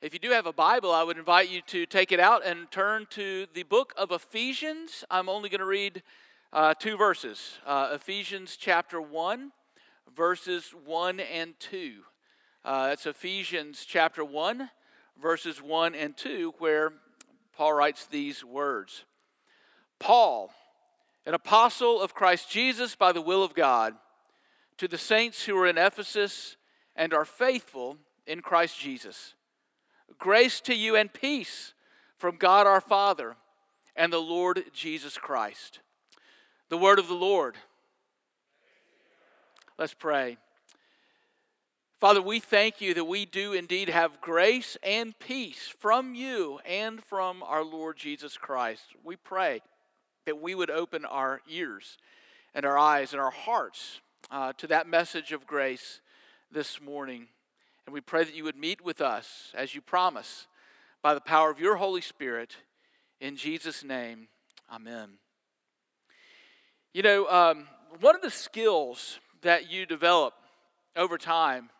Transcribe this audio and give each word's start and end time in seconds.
If 0.00 0.12
you 0.12 0.20
do 0.20 0.30
have 0.30 0.46
a 0.46 0.52
Bible, 0.52 0.92
I 0.92 1.02
would 1.02 1.18
invite 1.18 1.50
you 1.50 1.60
to 1.62 1.84
take 1.84 2.12
it 2.12 2.20
out 2.20 2.46
and 2.46 2.70
turn 2.70 3.08
to 3.10 3.48
the 3.52 3.64
book 3.64 3.92
of 3.96 4.12
Ephesians. 4.12 5.04
I'm 5.10 5.28
only 5.28 5.48
going 5.48 5.58
to 5.58 5.64
read 5.64 6.04
uh, 6.52 6.74
two 6.74 6.96
verses 6.96 7.58
uh, 7.66 7.90
Ephesians 7.94 8.56
chapter 8.56 9.00
1, 9.00 9.50
verses 10.16 10.72
1 10.84 11.18
and 11.18 11.58
2. 11.58 11.94
Uh, 12.64 12.86
that's 12.86 13.06
Ephesians 13.06 13.84
chapter 13.84 14.24
1, 14.24 14.70
verses 15.20 15.60
1 15.60 15.96
and 15.96 16.16
2, 16.16 16.54
where 16.58 16.92
Paul 17.52 17.72
writes 17.72 18.06
these 18.06 18.44
words 18.44 19.04
Paul, 19.98 20.52
an 21.26 21.34
apostle 21.34 22.00
of 22.00 22.14
Christ 22.14 22.48
Jesus 22.48 22.94
by 22.94 23.10
the 23.10 23.20
will 23.20 23.42
of 23.42 23.52
God, 23.52 23.94
to 24.76 24.86
the 24.86 24.96
saints 24.96 25.46
who 25.46 25.58
are 25.58 25.66
in 25.66 25.76
Ephesus 25.76 26.56
and 26.94 27.12
are 27.12 27.24
faithful 27.24 27.96
in 28.28 28.42
Christ 28.42 28.78
Jesus. 28.78 29.34
Grace 30.18 30.60
to 30.62 30.74
you 30.74 30.96
and 30.96 31.12
peace 31.12 31.74
from 32.16 32.36
God 32.36 32.66
our 32.66 32.80
Father 32.80 33.36
and 33.94 34.12
the 34.12 34.18
Lord 34.18 34.64
Jesus 34.72 35.18
Christ. 35.18 35.80
The 36.68 36.78
word 36.78 36.98
of 36.98 37.08
the 37.08 37.14
Lord. 37.14 37.56
Let's 39.78 39.94
pray. 39.94 40.38
Father, 42.00 42.22
we 42.22 42.38
thank 42.38 42.80
you 42.80 42.94
that 42.94 43.04
we 43.06 43.24
do 43.26 43.52
indeed 43.52 43.88
have 43.88 44.20
grace 44.20 44.76
and 44.84 45.18
peace 45.18 45.72
from 45.80 46.14
you 46.14 46.60
and 46.64 47.02
from 47.02 47.42
our 47.42 47.64
Lord 47.64 47.96
Jesus 47.96 48.36
Christ. 48.36 48.84
We 49.02 49.16
pray 49.16 49.62
that 50.24 50.40
we 50.40 50.54
would 50.54 50.70
open 50.70 51.04
our 51.04 51.40
ears 51.48 51.98
and 52.54 52.64
our 52.64 52.78
eyes 52.78 53.12
and 53.12 53.20
our 53.20 53.32
hearts 53.32 54.00
uh, 54.30 54.52
to 54.58 54.66
that 54.68 54.86
message 54.86 55.32
of 55.32 55.46
grace 55.46 56.00
this 56.52 56.80
morning. 56.80 57.28
And 57.88 57.94
we 57.94 58.02
pray 58.02 58.22
that 58.22 58.34
you 58.34 58.44
would 58.44 58.54
meet 58.54 58.84
with 58.84 59.00
us 59.00 59.50
as 59.54 59.74
you 59.74 59.80
promise 59.80 60.46
by 61.00 61.14
the 61.14 61.22
power 61.22 61.50
of 61.50 61.58
your 61.58 61.76
Holy 61.76 62.02
Spirit. 62.02 62.54
In 63.18 63.34
Jesus' 63.34 63.82
name, 63.82 64.28
amen. 64.70 65.12
You 66.92 67.00
know, 67.02 67.26
um, 67.28 67.66
one 68.00 68.14
of 68.14 68.20
the 68.20 68.30
skills 68.30 69.20
that 69.40 69.70
you 69.72 69.86
develop 69.86 70.34
over 70.96 71.16
time 71.16 71.70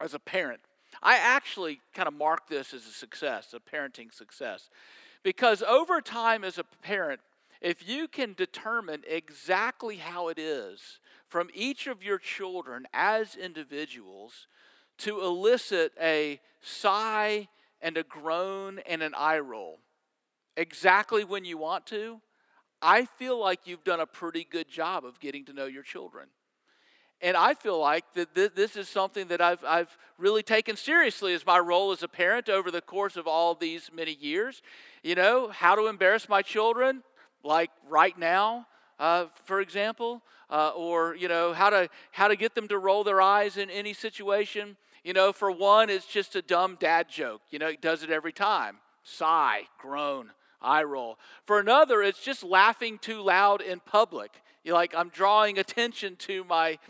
as 0.00 0.14
a 0.14 0.20
parent, 0.20 0.60
I 1.02 1.16
actually 1.16 1.80
kind 1.92 2.06
of 2.06 2.14
mark 2.14 2.48
this 2.48 2.72
as 2.72 2.86
a 2.86 2.92
success, 2.92 3.52
a 3.52 3.58
parenting 3.58 4.14
success. 4.14 4.70
Because 5.24 5.60
over 5.60 6.00
time 6.00 6.44
as 6.44 6.56
a 6.56 6.64
parent, 6.82 7.20
if 7.60 7.88
you 7.88 8.06
can 8.06 8.34
determine 8.34 9.02
exactly 9.08 9.96
how 9.96 10.28
it 10.28 10.38
is 10.38 11.00
from 11.26 11.50
each 11.52 11.88
of 11.88 12.04
your 12.04 12.18
children 12.18 12.86
as 12.94 13.34
individuals 13.34 14.46
to 14.98 15.20
elicit 15.20 15.92
a 16.00 16.40
sigh 16.60 17.48
and 17.80 17.96
a 17.96 18.02
groan 18.02 18.80
and 18.86 19.02
an 19.02 19.14
eye 19.14 19.38
roll 19.38 19.78
exactly 20.56 21.24
when 21.24 21.44
you 21.44 21.58
want 21.58 21.86
to, 21.86 22.20
I 22.80 23.04
feel 23.04 23.38
like 23.38 23.60
you've 23.64 23.84
done 23.84 24.00
a 24.00 24.06
pretty 24.06 24.46
good 24.50 24.68
job 24.68 25.04
of 25.04 25.20
getting 25.20 25.44
to 25.46 25.52
know 25.52 25.66
your 25.66 25.82
children. 25.82 26.28
And 27.22 27.36
I 27.36 27.54
feel 27.54 27.80
like 27.80 28.04
that 28.14 28.34
this 28.34 28.76
is 28.76 28.88
something 28.88 29.28
that 29.28 29.40
I've, 29.40 29.64
I've 29.64 29.96
really 30.18 30.42
taken 30.42 30.76
seriously 30.76 31.32
as 31.32 31.46
my 31.46 31.58
role 31.58 31.90
as 31.90 32.02
a 32.02 32.08
parent 32.08 32.50
over 32.50 32.70
the 32.70 32.82
course 32.82 33.16
of 33.16 33.26
all 33.26 33.54
these 33.54 33.90
many 33.94 34.12
years. 34.12 34.60
You 35.02 35.14
know, 35.14 35.48
how 35.48 35.74
to 35.76 35.86
embarrass 35.86 36.28
my 36.28 36.42
children, 36.42 37.02
like 37.42 37.70
right 37.88 38.18
now, 38.18 38.66
uh, 38.98 39.26
for 39.44 39.62
example, 39.62 40.22
uh, 40.50 40.72
or 40.76 41.16
you 41.16 41.26
know 41.28 41.54
how 41.54 41.70
to 41.70 41.88
how 42.12 42.28
to 42.28 42.36
get 42.36 42.54
them 42.54 42.68
to 42.68 42.78
roll 42.78 43.02
their 43.02 43.20
eyes 43.20 43.56
in 43.56 43.70
any 43.70 43.94
situation. 43.94 44.76
You 45.06 45.12
know, 45.12 45.32
for 45.32 45.52
one, 45.52 45.88
it's 45.88 46.04
just 46.04 46.34
a 46.34 46.42
dumb 46.42 46.76
dad 46.80 47.08
joke. 47.08 47.40
You 47.50 47.60
know, 47.60 47.68
he 47.68 47.76
does 47.76 48.02
it 48.02 48.10
every 48.10 48.32
time. 48.32 48.78
Sigh, 49.04 49.60
groan, 49.78 50.32
eye 50.60 50.82
roll. 50.82 51.16
For 51.44 51.60
another, 51.60 52.02
it's 52.02 52.24
just 52.24 52.42
laughing 52.42 52.98
too 52.98 53.22
loud 53.22 53.60
in 53.60 53.78
public. 53.78 54.32
You're 54.64 54.74
like, 54.74 54.96
I'm 54.96 55.10
drawing 55.10 55.60
attention 55.60 56.16
to 56.16 56.42
my 56.42 56.80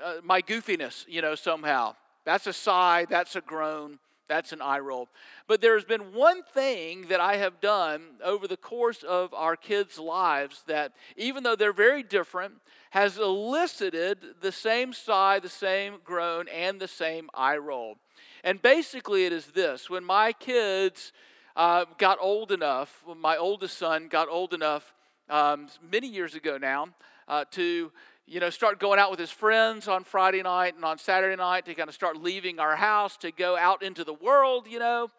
uh, 0.00 0.18
my 0.22 0.42
goofiness. 0.42 1.06
You 1.08 1.22
know, 1.22 1.34
somehow. 1.34 1.96
That's 2.24 2.46
a 2.46 2.52
sigh. 2.52 3.04
That's 3.10 3.34
a 3.34 3.40
groan. 3.40 3.98
That's 4.28 4.52
an 4.52 4.60
eye 4.60 4.80
roll. 4.80 5.08
But 5.46 5.60
there's 5.60 5.84
been 5.84 6.12
one 6.12 6.42
thing 6.42 7.06
that 7.08 7.20
I 7.20 7.36
have 7.36 7.60
done 7.60 8.02
over 8.24 8.48
the 8.48 8.56
course 8.56 9.02
of 9.02 9.32
our 9.32 9.56
kids' 9.56 9.98
lives 9.98 10.64
that, 10.66 10.92
even 11.16 11.42
though 11.42 11.56
they're 11.56 11.72
very 11.72 12.02
different, 12.02 12.54
has 12.90 13.18
elicited 13.18 14.18
the 14.40 14.52
same 14.52 14.92
sigh, 14.92 15.38
the 15.38 15.48
same 15.48 15.98
groan, 16.04 16.48
and 16.48 16.80
the 16.80 16.88
same 16.88 17.30
eye 17.34 17.56
roll. 17.56 17.96
And 18.42 18.60
basically, 18.60 19.26
it 19.26 19.32
is 19.32 19.46
this 19.46 19.88
when 19.88 20.04
my 20.04 20.32
kids 20.32 21.12
uh, 21.54 21.84
got 21.98 22.18
old 22.20 22.52
enough, 22.52 23.02
when 23.04 23.18
my 23.18 23.36
oldest 23.36 23.78
son 23.78 24.08
got 24.08 24.28
old 24.28 24.52
enough 24.52 24.94
um, 25.28 25.68
many 25.90 26.08
years 26.08 26.34
ago 26.34 26.58
now, 26.58 26.88
uh, 27.28 27.44
to 27.52 27.90
you 28.26 28.40
know, 28.40 28.50
start 28.50 28.80
going 28.80 28.98
out 28.98 29.10
with 29.10 29.20
his 29.20 29.30
friends 29.30 29.86
on 29.86 30.02
Friday 30.02 30.42
night 30.42 30.74
and 30.74 30.84
on 30.84 30.98
Saturday 30.98 31.36
night 31.36 31.64
to 31.66 31.74
kind 31.74 31.88
of 31.88 31.94
start 31.94 32.16
leaving 32.16 32.58
our 32.58 32.74
house 32.74 33.16
to 33.18 33.30
go 33.30 33.56
out 33.56 33.82
into 33.82 34.02
the 34.02 34.14
world, 34.14 34.66
you 34.68 34.78
know. 34.78 35.10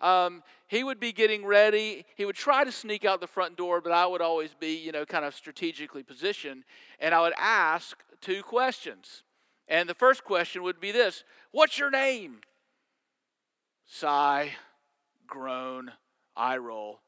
Um, 0.00 0.42
he 0.66 0.82
would 0.82 0.98
be 0.98 1.12
getting 1.12 1.44
ready. 1.44 2.04
He 2.16 2.24
would 2.24 2.36
try 2.36 2.64
to 2.64 2.72
sneak 2.72 3.04
out 3.04 3.20
the 3.20 3.26
front 3.26 3.56
door, 3.56 3.80
but 3.80 3.92
I 3.92 4.06
would 4.06 4.22
always 4.22 4.54
be, 4.54 4.76
you 4.76 4.92
know, 4.92 5.04
kind 5.04 5.24
of 5.24 5.34
strategically 5.34 6.02
positioned. 6.02 6.64
And 6.98 7.14
I 7.14 7.20
would 7.20 7.34
ask 7.38 7.98
two 8.20 8.42
questions. 8.42 9.22
And 9.68 9.88
the 9.88 9.94
first 9.94 10.24
question 10.24 10.62
would 10.62 10.80
be 10.80 10.90
this 10.90 11.22
What's 11.52 11.78
your 11.78 11.90
name? 11.90 12.40
Sigh, 13.86 14.52
groan, 15.26 15.92
eye 16.36 16.56
roll. 16.56 17.00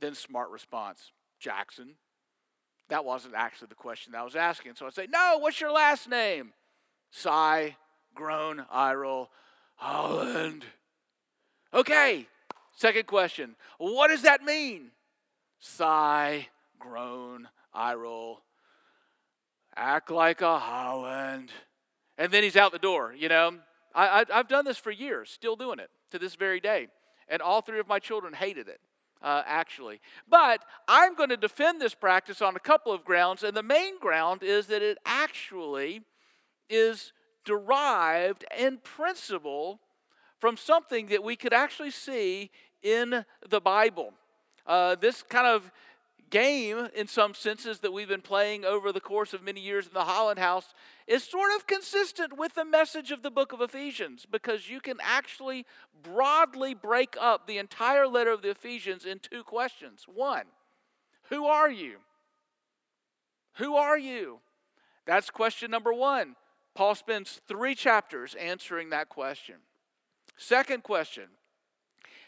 Then 0.00 0.14
smart 0.14 0.50
response 0.50 1.12
Jackson. 1.38 1.94
That 2.88 3.04
wasn't 3.04 3.34
actually 3.34 3.68
the 3.68 3.74
question 3.74 4.14
I 4.14 4.22
was 4.22 4.34
asking. 4.34 4.74
So 4.76 4.86
I'd 4.86 4.94
say, 4.94 5.06
No, 5.10 5.38
what's 5.38 5.60
your 5.60 5.72
last 5.72 6.08
name? 6.08 6.52
Sigh, 7.10 7.76
groan, 8.14 8.64
eye 8.70 8.94
roll, 8.94 9.30
Holland. 9.76 10.64
Okay, 11.72 12.26
second 12.76 13.06
question. 13.06 13.56
What 13.78 14.08
does 14.08 14.22
that 14.22 14.42
mean? 14.42 14.90
Sigh, 15.60 16.48
groan, 16.78 17.48
eye 17.74 17.94
roll, 17.94 18.40
act 19.76 20.10
like 20.10 20.40
a 20.40 20.58
Holland. 20.58 21.50
And 22.16 22.32
then 22.32 22.42
he's 22.42 22.56
out 22.56 22.72
the 22.72 22.78
door, 22.78 23.14
you 23.16 23.28
know. 23.28 23.54
I, 23.94 24.24
I, 24.30 24.36
have 24.36 24.48
done 24.48 24.64
this 24.64 24.78
for 24.78 24.90
years, 24.90 25.30
still 25.30 25.56
doing 25.56 25.78
it 25.78 25.90
to 26.10 26.18
this 26.18 26.34
very 26.34 26.60
day. 26.60 26.88
And 27.28 27.42
all 27.42 27.60
three 27.60 27.80
of 27.80 27.88
my 27.88 27.98
children 27.98 28.32
hated 28.32 28.68
it 28.68 28.80
uh, 29.22 29.42
actually. 29.46 30.00
But 30.28 30.64
I'm 30.86 31.14
going 31.14 31.30
to 31.30 31.36
defend 31.36 31.80
this 31.80 31.94
practice 31.94 32.42
on 32.42 32.56
a 32.56 32.60
couple 32.60 32.92
of 32.92 33.04
grounds, 33.04 33.42
and 33.42 33.56
the 33.56 33.62
main 33.62 33.98
ground 33.98 34.42
is 34.42 34.66
that 34.66 34.82
it 34.82 34.98
actually 35.04 36.02
is 36.70 37.12
derived 37.44 38.44
in 38.56 38.78
principle 38.78 39.80
from 40.38 40.56
something 40.56 41.06
that 41.06 41.24
we 41.24 41.36
could 41.36 41.52
actually 41.52 41.90
see 41.90 42.50
in 42.82 43.24
the 43.48 43.60
Bible. 43.60 44.12
Uh, 44.66 44.94
this 44.94 45.22
kind 45.22 45.46
of 45.46 45.70
game, 46.30 46.88
in 46.94 47.06
some 47.06 47.34
senses, 47.34 47.80
that 47.80 47.92
we've 47.92 48.08
been 48.08 48.20
playing 48.20 48.64
over 48.64 48.92
the 48.92 49.00
course 49.00 49.32
of 49.32 49.42
many 49.42 49.60
years 49.60 49.86
in 49.86 49.94
the 49.94 50.04
Holland 50.04 50.38
House 50.38 50.74
is 51.06 51.24
sort 51.24 51.50
of 51.56 51.66
consistent 51.66 52.36
with 52.36 52.54
the 52.54 52.64
message 52.64 53.10
of 53.10 53.22
the 53.22 53.30
book 53.30 53.52
of 53.52 53.60
Ephesians 53.60 54.26
because 54.30 54.68
you 54.68 54.80
can 54.80 54.98
actually 55.02 55.64
broadly 56.02 56.74
break 56.74 57.16
up 57.20 57.46
the 57.46 57.58
entire 57.58 58.06
letter 58.06 58.30
of 58.30 58.42
the 58.42 58.50
Ephesians 58.50 59.04
in 59.04 59.18
two 59.18 59.42
questions. 59.42 60.04
One, 60.06 60.44
who 61.30 61.46
are 61.46 61.70
you? 61.70 61.96
Who 63.54 63.74
are 63.76 63.98
you? 63.98 64.40
That's 65.06 65.30
question 65.30 65.70
number 65.70 65.92
one. 65.92 66.36
Paul 66.74 66.94
spends 66.94 67.40
three 67.48 67.74
chapters 67.74 68.34
answering 68.34 68.90
that 68.90 69.08
question. 69.08 69.56
Second 70.36 70.84
question 70.84 71.24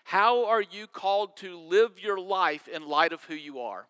How 0.05 0.47
are 0.47 0.63
you 0.63 0.87
called 0.87 1.37
to 1.39 1.59
live 1.59 1.99
your 1.99 2.19
life 2.19 2.69
in 2.69 2.89
light 2.89 3.13
of 3.13 3.25
who 3.25 3.35
you 3.35 3.61
are? 3.61 3.87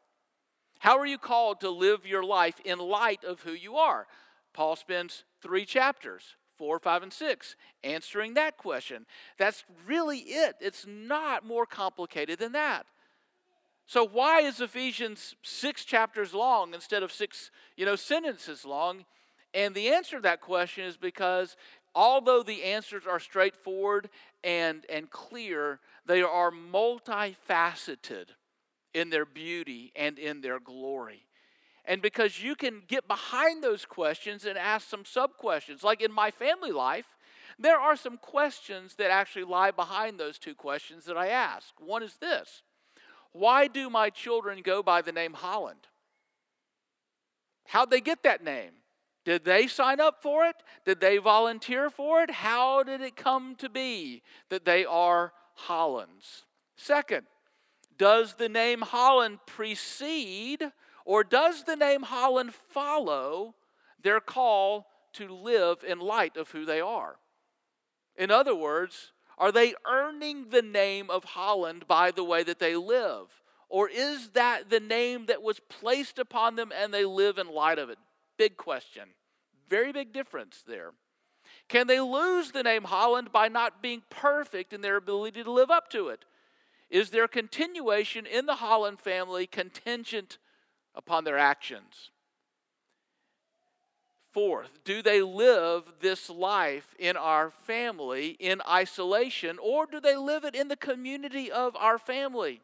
How 0.81 0.99
are 0.99 1.07
you 1.07 1.19
called 1.19 1.61
to 1.61 1.71
live 1.71 2.07
your 2.07 2.23
life 2.23 2.61
in 2.65 2.79
light 2.79 3.25
of 3.25 3.43
who 3.43 3.53
you 3.53 3.77
are? 3.77 4.07
Paul 4.53 4.77
spends 4.77 5.25
three 5.43 5.65
chapters, 5.65 6.37
four, 6.57 6.79
five, 6.79 7.03
and 7.03 7.13
six, 7.13 7.55
answering 7.85 8.35
that 8.35 8.57
question. 8.57 9.07
That's 9.39 9.65
really 9.87 10.19
it. 10.19 10.57
It's 10.61 10.87
not 10.89 11.47
more 11.47 11.67
complicated 11.67 12.39
than 12.39 12.53
that. 12.53 12.87
So 13.87 14.07
why 14.07 14.41
is 14.41 14.61
Ephesians 14.61 15.35
six 15.43 15.85
chapters 15.85 16.33
long 16.33 16.75
instead 16.75 17.03
of 17.03 17.13
six, 17.13 17.51
you 17.77 17.85
know, 17.85 17.97
sentences 17.97 18.65
long? 18.65 19.05
And 19.53 19.75
the 19.75 19.89
answer 19.89 20.17
to 20.17 20.23
that 20.23 20.41
question 20.41 20.85
is 20.85 20.97
because 20.97 21.57
although 21.95 22.43
the 22.43 22.65
answers 22.65 23.05
are 23.07 23.21
straightforward 23.21 24.09
and, 24.45 24.85
and 24.89 25.11
clear, 25.11 25.81
they 26.07 26.23
are 26.23 26.51
multifaceted 26.51 28.27
in 28.95 29.11
their 29.11 29.25
beauty 29.25 29.93
and 29.95 30.19
in 30.19 30.41
their 30.41 30.61
glory. 30.61 31.27
And 31.85 32.03
because 32.03 32.43
you 32.43 32.55
can 32.55 32.83
get 32.87 33.09
behind 33.09 33.63
those 33.63 33.85
questions 33.85 34.45
and 34.45 34.59
ask 34.59 34.89
some 34.89 35.05
sub 35.05 35.37
questions. 35.37 35.83
Like 35.83 36.03
in 36.03 36.13
my 36.13 36.31
family 36.31 36.73
life, 36.73 37.17
there 37.59 37.79
are 37.79 37.97
some 37.97 38.17
questions 38.17 38.95
that 38.97 39.11
actually 39.11 39.45
lie 39.45 39.71
behind 39.71 40.19
those 40.19 40.39
two 40.39 40.55
questions 40.55 41.05
that 41.07 41.17
I 41.17 41.29
ask. 41.29 41.75
One 41.79 42.03
is 42.03 42.17
this 42.17 42.63
Why 43.33 43.67
do 43.67 43.91
my 43.91 44.11
children 44.11 44.63
go 44.63 44.83
by 44.83 45.03
the 45.03 45.13
name 45.13 45.35
Holland? 45.35 45.87
How'd 47.67 47.91
they 47.91 48.01
get 48.01 48.23
that 48.25 48.43
name? 48.43 48.73
Did 49.25 49.45
they 49.45 49.67
sign 49.67 50.01
up 50.01 50.23
for 50.23 50.45
it? 50.45 50.57
Did 50.85 51.01
they 51.01 51.19
volunteer 51.19 51.91
for 51.91 52.23
it? 52.23 52.31
How 52.31 52.83
did 52.83 53.01
it 53.01 53.17
come 53.17 53.55
to 53.57 53.69
be 53.69 54.23
that 54.49 54.65
they 54.65 54.85
are 54.85 55.33
Hollands? 55.55 56.45
Second, 56.77 57.27
does 57.99 58.35
the 58.35 58.49
name 58.49 58.81
Holland 58.81 59.41
precede 59.47 60.73
or 61.05 61.23
does 61.23 61.65
the 61.65 61.77
name 61.77 62.03
Holland 62.03 62.55
follow 62.55 63.55
their 64.03 64.21
call 64.21 64.87
to 65.15 65.29
live 65.29 65.85
in 65.87 65.99
light 65.99 66.37
of 66.37 66.51
who 66.51 66.65
they 66.65 66.81
are? 66.81 67.17
In 68.17 68.31
other 68.31 68.55
words, 68.55 69.13
are 69.37 69.53
they 69.53 69.75
earning 69.87 70.51
the 70.51 70.63
name 70.63 71.11
of 71.11 71.25
Holland 71.25 71.87
by 71.87 72.11
the 72.11 72.25
way 72.25 72.43
that 72.43 72.59
they 72.59 72.77
live? 72.77 73.43
Or 73.69 73.89
is 73.89 74.31
that 74.31 74.71
the 74.71 74.81
name 74.81 75.27
that 75.27 75.43
was 75.43 75.61
placed 75.61 76.19
upon 76.19 76.57
them 76.57 76.73
and 76.75 76.93
they 76.93 77.05
live 77.05 77.39
in 77.39 77.49
light 77.49 77.79
of 77.79 77.91
it? 77.91 77.99
Big 78.41 78.57
question. 78.57 79.03
Very 79.69 79.93
big 79.93 80.15
difference 80.15 80.65
there. 80.67 80.93
Can 81.69 81.87
they 81.87 82.01
lose 82.01 82.53
the 82.53 82.63
name 82.63 82.85
Holland 82.85 83.31
by 83.31 83.49
not 83.49 83.83
being 83.83 84.03
perfect 84.09 84.73
in 84.73 84.81
their 84.81 84.97
ability 84.97 85.45
to 85.45 85.53
live 85.53 85.71
up 85.71 85.91
to 85.91 86.09
it? 86.09 86.25
Is 86.89 87.11
their 87.11 87.29
continuation 87.29 88.25
in 88.25 88.47
the 88.47 88.55
Holland 88.55 88.99
family 88.99 89.47
contingent 89.47 90.39
upon 90.95 91.25
their 91.25 91.37
actions? 91.37 92.13
Fourth, 94.33 94.85
do 94.85 95.03
they 95.03 95.21
live 95.21 95.93
this 96.01 96.31
life 96.31 96.95
in 96.99 97.19
our 97.19 97.51
family 97.51 98.39
in 98.41 98.63
isolation, 98.67 99.59
or 99.63 99.85
do 99.85 100.01
they 100.01 100.17
live 100.17 100.47
it 100.47 100.55
in 100.55 100.69
the 100.69 100.77
community 100.77 101.53
of 101.53 101.77
our 101.77 101.99
family 101.99 102.63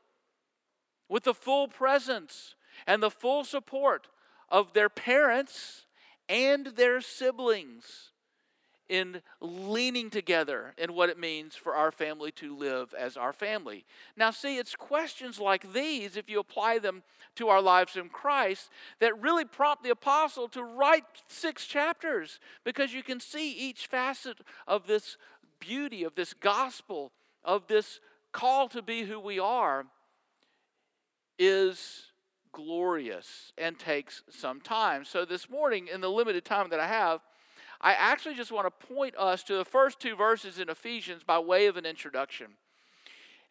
with 1.06 1.24
the 1.24 1.34
full 1.34 1.68
presence 1.68 2.54
and 2.86 3.02
the 3.02 3.10
full 3.10 3.44
support 3.44 4.08
of 4.48 4.72
their 4.72 4.88
parents 4.88 5.86
and 6.28 6.66
their 6.66 7.00
siblings? 7.00 8.12
in 8.88 9.20
leaning 9.40 10.10
together 10.10 10.72
in 10.78 10.94
what 10.94 11.08
it 11.08 11.18
means 11.18 11.56
for 11.56 11.74
our 11.74 11.90
family 11.90 12.30
to 12.30 12.56
live 12.56 12.94
as 12.96 13.16
our 13.16 13.32
family. 13.32 13.84
Now, 14.16 14.30
see, 14.30 14.58
it's 14.58 14.76
questions 14.76 15.40
like 15.40 15.72
these, 15.72 16.16
if 16.16 16.30
you 16.30 16.38
apply 16.38 16.78
them 16.78 17.02
to 17.36 17.48
our 17.48 17.60
lives 17.60 17.96
in 17.96 18.08
Christ, 18.08 18.70
that 19.00 19.20
really 19.20 19.44
prompt 19.44 19.82
the 19.82 19.90
apostle 19.90 20.48
to 20.48 20.62
write 20.62 21.04
six 21.28 21.66
chapters 21.66 22.38
because 22.64 22.94
you 22.94 23.02
can 23.02 23.20
see 23.20 23.52
each 23.52 23.86
facet 23.86 24.38
of 24.66 24.86
this 24.86 25.16
beauty, 25.58 26.04
of 26.04 26.14
this 26.14 26.32
gospel, 26.32 27.12
of 27.44 27.66
this 27.66 28.00
call 28.32 28.68
to 28.68 28.82
be 28.82 29.04
who 29.04 29.18
we 29.18 29.38
are 29.38 29.86
is 31.38 32.12
glorious 32.56 33.52
and 33.58 33.78
takes 33.78 34.22
some 34.30 34.62
time. 34.62 35.04
So, 35.04 35.26
this 35.26 35.50
morning, 35.50 35.88
in 35.92 36.00
the 36.00 36.10
limited 36.10 36.46
time 36.46 36.70
that 36.70 36.80
I 36.80 36.86
have, 36.86 37.20
I 37.82 37.92
actually 37.92 38.34
just 38.34 38.50
want 38.50 38.66
to 38.66 38.86
point 38.86 39.14
us 39.18 39.42
to 39.42 39.56
the 39.56 39.64
first 39.64 40.00
two 40.00 40.16
verses 40.16 40.58
in 40.58 40.70
Ephesians 40.70 41.22
by 41.22 41.38
way 41.38 41.66
of 41.66 41.76
an 41.76 41.84
introduction. 41.84 42.52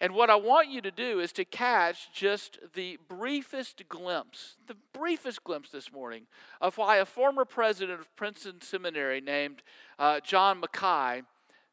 And 0.01 0.15
what 0.15 0.31
I 0.31 0.35
want 0.35 0.69
you 0.69 0.81
to 0.81 0.89
do 0.89 1.19
is 1.19 1.31
to 1.33 1.45
catch 1.45 2.11
just 2.11 2.57
the 2.73 2.97
briefest 3.07 3.87
glimpse, 3.87 4.55
the 4.67 4.75
briefest 4.91 5.43
glimpse 5.43 5.69
this 5.69 5.93
morning 5.93 6.23
of 6.59 6.77
why 6.77 6.97
a 6.97 7.05
former 7.05 7.45
president 7.45 7.99
of 7.99 8.13
Princeton 8.15 8.59
Seminary 8.61 9.21
named 9.21 9.61
uh, 9.99 10.19
John 10.19 10.59
Mackay 10.59 11.21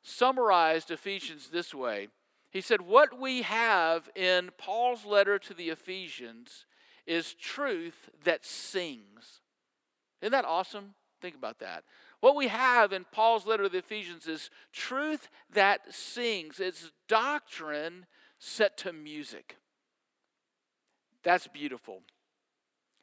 summarized 0.03 0.91
Ephesians 0.91 1.49
this 1.49 1.75
way. 1.75 2.09
He 2.51 2.61
said, 2.61 2.83
What 2.83 3.19
we 3.19 3.43
have 3.43 4.11
in 4.15 4.51
Paul's 4.59 5.07
letter 5.07 5.39
to 5.39 5.55
the 5.55 5.71
Ephesians 5.71 6.67
is 7.07 7.35
truth 7.35 8.11
that 8.25 8.45
sings. 8.45 9.41
Isn't 10.21 10.33
that 10.33 10.45
awesome? 10.45 10.95
Think 11.21 11.35
about 11.37 11.59
that. 11.61 11.85
What 12.21 12.37
we 12.37 12.49
have 12.49 12.93
in 12.93 13.05
Paul's 13.11 13.47
letter 13.47 13.65
to 13.65 13.69
the 13.69 13.79
Ephesians 13.79 14.27
is 14.27 14.51
truth 14.73 15.29
that 15.53 15.93
sings, 15.93 16.61
it's 16.61 16.93
doctrine 17.09 18.07
set 18.39 18.77
to 18.79 18.93
music. 18.93 19.57
That's 21.25 21.49
beautiful. 21.49 22.03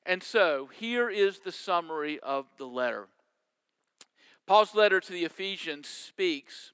And 0.05 0.23
so, 0.23 0.69
here 0.73 1.09
is 1.09 1.39
the 1.39 1.51
summary 1.51 2.19
of 2.21 2.45
the 2.57 2.65
letter. 2.65 3.07
Paul's 4.47 4.73
letter 4.73 4.99
to 4.99 5.11
the 5.11 5.25
Ephesians 5.25 5.87
speaks 5.87 6.71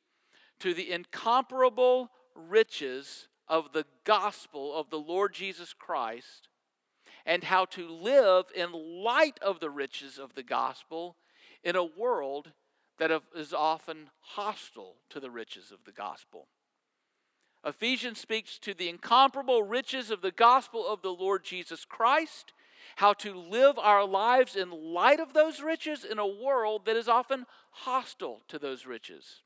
to 0.59 0.73
the 0.73 0.91
incomparable 0.91 2.11
riches 2.33 3.27
of 3.47 3.73
the 3.73 3.85
gospel 4.03 4.75
of 4.75 4.89
the 4.89 4.99
Lord 4.99 5.33
Jesus 5.33 5.73
Christ 5.73 6.47
and 7.25 7.45
how 7.45 7.65
to 7.65 7.87
live 7.87 8.45
in 8.55 8.71
light 8.71 9.39
of 9.41 9.59
the 9.59 9.69
riches 9.69 10.17
of 10.17 10.35
the 10.35 10.43
gospel 10.43 11.15
in 11.63 11.75
a 11.75 11.83
world 11.83 12.51
that 12.99 13.11
is 13.35 13.53
often 13.53 14.09
hostile 14.21 14.95
to 15.09 15.19
the 15.19 15.31
riches 15.31 15.71
of 15.71 15.79
the 15.85 15.91
gospel. 15.91 16.47
Ephesians 17.65 18.19
speaks 18.19 18.59
to 18.59 18.73
the 18.75 18.87
incomparable 18.87 19.63
riches 19.63 20.11
of 20.11 20.21
the 20.21 20.31
gospel 20.31 20.87
of 20.87 21.01
the 21.01 21.09
Lord 21.09 21.43
Jesus 21.43 21.83
Christ, 21.83 22.53
how 22.97 23.13
to 23.13 23.33
live 23.33 23.79
our 23.79 24.05
lives 24.05 24.55
in 24.55 24.69
light 24.69 25.19
of 25.19 25.33
those 25.33 25.61
riches 25.61 26.03
in 26.03 26.19
a 26.19 26.27
world 26.27 26.85
that 26.85 26.95
is 26.95 27.07
often 27.07 27.47
hostile 27.71 28.41
to 28.47 28.59
those 28.59 28.85
riches. 28.85 29.41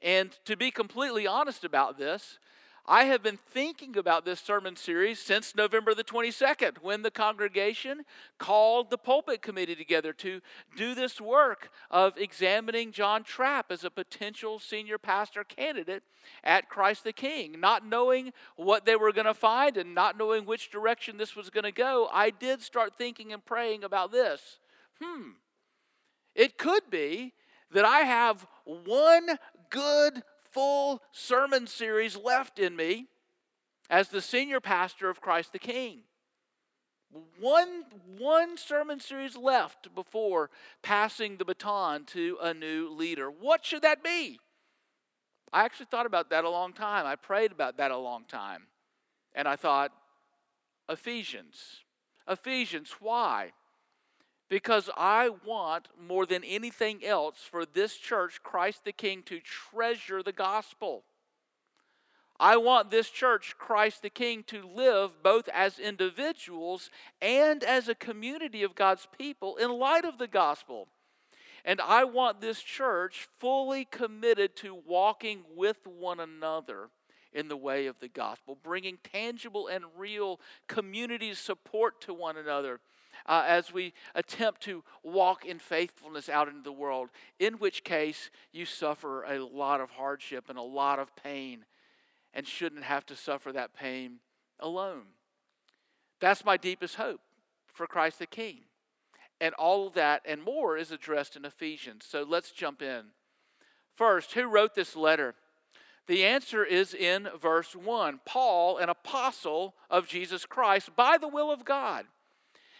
And 0.00 0.36
to 0.44 0.56
be 0.56 0.70
completely 0.70 1.26
honest 1.26 1.64
about 1.64 1.98
this, 1.98 2.38
I 2.88 3.04
have 3.04 3.20
been 3.20 3.36
thinking 3.36 3.96
about 3.96 4.24
this 4.24 4.38
sermon 4.38 4.76
series 4.76 5.18
since 5.18 5.56
November 5.56 5.92
the 5.92 6.04
22nd, 6.04 6.78
when 6.82 7.02
the 7.02 7.10
congregation 7.10 8.04
called 8.38 8.90
the 8.90 8.98
pulpit 8.98 9.42
committee 9.42 9.74
together 9.74 10.12
to 10.12 10.40
do 10.76 10.94
this 10.94 11.20
work 11.20 11.70
of 11.90 12.16
examining 12.16 12.92
John 12.92 13.24
Trapp 13.24 13.72
as 13.72 13.82
a 13.82 13.90
potential 13.90 14.60
senior 14.60 14.98
pastor 14.98 15.42
candidate 15.42 16.04
at 16.44 16.68
Christ 16.68 17.02
the 17.02 17.12
King. 17.12 17.58
Not 17.58 17.84
knowing 17.84 18.32
what 18.54 18.86
they 18.86 18.94
were 18.94 19.12
going 19.12 19.26
to 19.26 19.34
find 19.34 19.76
and 19.76 19.92
not 19.92 20.16
knowing 20.16 20.46
which 20.46 20.70
direction 20.70 21.16
this 21.16 21.34
was 21.34 21.50
going 21.50 21.64
to 21.64 21.72
go, 21.72 22.08
I 22.12 22.30
did 22.30 22.62
start 22.62 22.92
thinking 22.96 23.32
and 23.32 23.44
praying 23.44 23.82
about 23.82 24.12
this. 24.12 24.60
Hmm, 25.02 25.30
it 26.36 26.56
could 26.56 26.88
be 26.88 27.32
that 27.72 27.84
I 27.84 28.00
have 28.00 28.46
one 28.64 29.38
good 29.70 30.22
full 30.56 31.02
sermon 31.12 31.66
series 31.66 32.16
left 32.16 32.58
in 32.58 32.74
me 32.74 33.08
as 33.90 34.08
the 34.08 34.22
senior 34.22 34.58
pastor 34.58 35.10
of 35.10 35.20
Christ 35.20 35.52
the 35.52 35.58
King. 35.58 35.98
One, 37.38 37.84
one 38.16 38.56
sermon 38.56 38.98
series 38.98 39.36
left 39.36 39.94
before 39.94 40.48
passing 40.82 41.36
the 41.36 41.44
baton 41.44 42.04
to 42.06 42.38
a 42.40 42.54
new 42.54 42.88
leader. 42.88 43.30
What 43.30 43.66
should 43.66 43.82
that 43.82 44.02
be? 44.02 44.40
I 45.52 45.64
actually 45.64 45.86
thought 45.90 46.06
about 46.06 46.30
that 46.30 46.44
a 46.44 46.50
long 46.50 46.72
time. 46.72 47.04
I 47.04 47.16
prayed 47.16 47.52
about 47.52 47.76
that 47.76 47.90
a 47.90 47.98
long 47.98 48.24
time. 48.24 48.62
And 49.34 49.46
I 49.46 49.56
thought, 49.56 49.92
Ephesians. 50.88 51.84
Ephesians, 52.26 52.94
why? 52.98 53.52
Because 54.48 54.88
I 54.96 55.30
want 55.44 55.88
more 56.00 56.26
than 56.26 56.44
anything 56.44 57.04
else 57.04 57.38
for 57.50 57.64
this 57.64 57.96
church, 57.96 58.42
Christ 58.42 58.84
the 58.84 58.92
King, 58.92 59.22
to 59.24 59.40
treasure 59.40 60.22
the 60.22 60.32
gospel. 60.32 61.04
I 62.38 62.58
want 62.58 62.90
this 62.90 63.08
church, 63.08 63.54
Christ 63.58 64.02
the 64.02 64.10
King, 64.10 64.44
to 64.48 64.62
live 64.62 65.22
both 65.22 65.48
as 65.48 65.78
individuals 65.78 66.90
and 67.22 67.64
as 67.64 67.88
a 67.88 67.94
community 67.94 68.62
of 68.62 68.74
God's 68.74 69.08
people 69.18 69.56
in 69.56 69.70
light 69.70 70.04
of 70.04 70.18
the 70.18 70.28
gospel. 70.28 70.88
And 71.64 71.80
I 71.80 72.04
want 72.04 72.40
this 72.40 72.60
church 72.60 73.26
fully 73.38 73.86
committed 73.86 74.54
to 74.56 74.74
walking 74.86 75.40
with 75.56 75.78
one 75.86 76.20
another 76.20 76.90
in 77.32 77.48
the 77.48 77.56
way 77.56 77.86
of 77.86 77.98
the 78.00 78.08
gospel, 78.08 78.56
bringing 78.62 78.98
tangible 79.02 79.66
and 79.66 79.84
real 79.96 80.38
community 80.68 81.34
support 81.34 82.00
to 82.02 82.14
one 82.14 82.36
another 82.36 82.80
uh, 83.24 83.44
as 83.46 83.72
we 83.72 83.94
attempt 84.14 84.60
to 84.62 84.84
walk 85.02 85.44
in 85.44 85.58
faithfulness 85.58 86.28
out 86.28 86.48
into 86.48 86.62
the 86.62 86.72
world, 86.72 87.08
in 87.38 87.54
which 87.54 87.84
case 87.84 88.30
you 88.52 88.66
suffer 88.66 89.24
a 89.24 89.38
lot 89.38 89.80
of 89.80 89.90
hardship 89.90 90.46
and 90.48 90.58
a 90.58 90.62
lot 90.62 90.98
of 90.98 91.14
pain 91.16 91.64
and 92.34 92.46
shouldn't 92.46 92.84
have 92.84 93.06
to 93.06 93.16
suffer 93.16 93.52
that 93.52 93.74
pain 93.74 94.18
alone. 94.60 95.04
That's 96.20 96.44
my 96.44 96.56
deepest 96.56 96.96
hope 96.96 97.20
for 97.72 97.86
Christ 97.86 98.18
the 98.18 98.26
King. 98.26 98.60
And 99.40 99.54
all 99.54 99.86
of 99.86 99.94
that 99.94 100.22
and 100.24 100.42
more 100.42 100.76
is 100.76 100.90
addressed 100.90 101.36
in 101.36 101.44
Ephesians. 101.44 102.04
So 102.08 102.24
let's 102.26 102.52
jump 102.52 102.80
in. 102.80 103.06
First, 103.94 104.32
who 104.32 104.44
wrote 104.44 104.74
this 104.74 104.96
letter? 104.96 105.34
The 106.06 106.24
answer 106.24 106.64
is 106.64 106.94
in 106.94 107.28
verse 107.40 107.74
1 107.74 108.20
Paul, 108.24 108.78
an 108.78 108.88
apostle 108.88 109.74
of 109.90 110.06
Jesus 110.06 110.46
Christ, 110.46 110.94
by 110.94 111.18
the 111.18 111.28
will 111.28 111.50
of 111.50 111.64
God. 111.64 112.06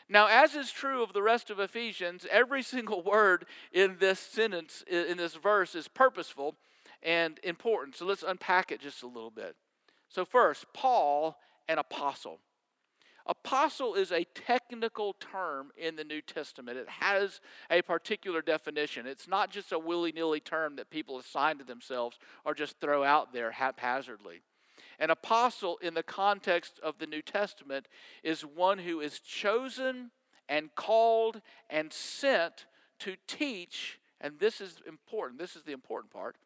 Now, 0.08 0.28
as 0.28 0.54
is 0.54 0.70
true 0.70 1.02
of 1.02 1.12
the 1.12 1.22
rest 1.22 1.50
of 1.50 1.58
Ephesians, 1.58 2.26
every 2.30 2.62
single 2.62 3.02
word 3.02 3.46
in 3.72 3.96
this 3.98 4.20
sentence, 4.20 4.84
in 4.88 5.16
this 5.16 5.34
verse, 5.34 5.75
is 5.75 5.88
purposeful 5.88 6.56
and 7.02 7.40
important. 7.42 7.96
So 7.96 8.06
let's 8.06 8.22
unpack 8.22 8.70
it 8.70 8.80
just 8.80 9.02
a 9.02 9.08
little 9.08 9.30
bit. 9.30 9.56
So, 10.08 10.25
first, 10.25 10.66
Paul, 10.72 11.38
an 11.68 11.78
apostle. 11.78 12.38
Apostle 13.28 13.94
is 13.94 14.12
a 14.12 14.22
technical 14.22 15.14
term 15.14 15.72
in 15.76 15.96
the 15.96 16.04
New 16.04 16.20
Testament. 16.20 16.78
It 16.78 16.88
has 16.88 17.40
a 17.68 17.82
particular 17.82 18.40
definition. 18.40 19.06
It's 19.06 19.26
not 19.26 19.50
just 19.50 19.72
a 19.72 19.78
willy 19.78 20.12
nilly 20.12 20.38
term 20.38 20.76
that 20.76 20.90
people 20.90 21.18
assign 21.18 21.58
to 21.58 21.64
themselves 21.64 22.20
or 22.44 22.54
just 22.54 22.80
throw 22.80 23.02
out 23.02 23.32
there 23.32 23.50
haphazardly. 23.50 24.42
An 24.99 25.11
apostle, 25.11 25.79
in 25.83 25.95
the 25.95 26.03
context 26.03 26.81
of 26.83 26.99
the 26.99 27.07
New 27.07 27.23
Testament, 27.23 27.88
is 28.23 28.43
one 28.43 28.79
who 28.79 29.00
is 29.00 29.21
chosen 29.21 30.11
and 30.49 30.75
called 30.75 31.41
and 31.69 31.93
sent 31.93 32.67
to 33.00 33.17
teach, 33.26 33.99
and 34.21 34.38
this 34.38 34.61
is 34.61 34.81
important, 34.87 35.38
this 35.38 35.57
is 35.57 35.62
the 35.62 35.73
important 35.73 36.12
part 36.12 36.37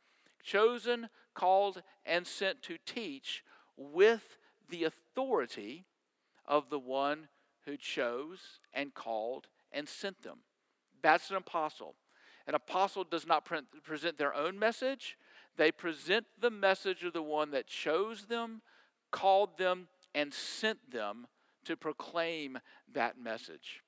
chosen, 0.42 1.08
called, 1.34 1.82
and 2.06 2.26
sent 2.26 2.62
to 2.62 2.78
teach 2.86 3.44
with 3.76 4.38
the 4.70 4.84
authority 4.84 5.84
of 6.46 6.70
the 6.70 6.78
one 6.78 7.28
who 7.66 7.76
chose 7.76 8.58
and 8.72 8.94
called 8.94 9.48
and 9.70 9.88
sent 9.88 10.22
them. 10.22 10.38
That's 11.02 11.30
an 11.30 11.36
apostle. 11.36 11.94
An 12.46 12.54
apostle 12.54 13.04
does 13.04 13.26
not 13.26 13.44
pre- 13.44 13.60
present 13.84 14.18
their 14.18 14.34
own 14.34 14.58
message, 14.58 15.16
they 15.56 15.72
present 15.72 16.26
the 16.40 16.50
message 16.50 17.04
of 17.04 17.12
the 17.12 17.22
one 17.22 17.50
that 17.50 17.66
chose 17.66 18.26
them, 18.26 18.62
called 19.10 19.58
them, 19.58 19.88
and 20.14 20.32
sent 20.32 20.90
them 20.90 21.26
to 21.64 21.76
proclaim 21.76 22.58
that 22.92 23.20
message. 23.22 23.82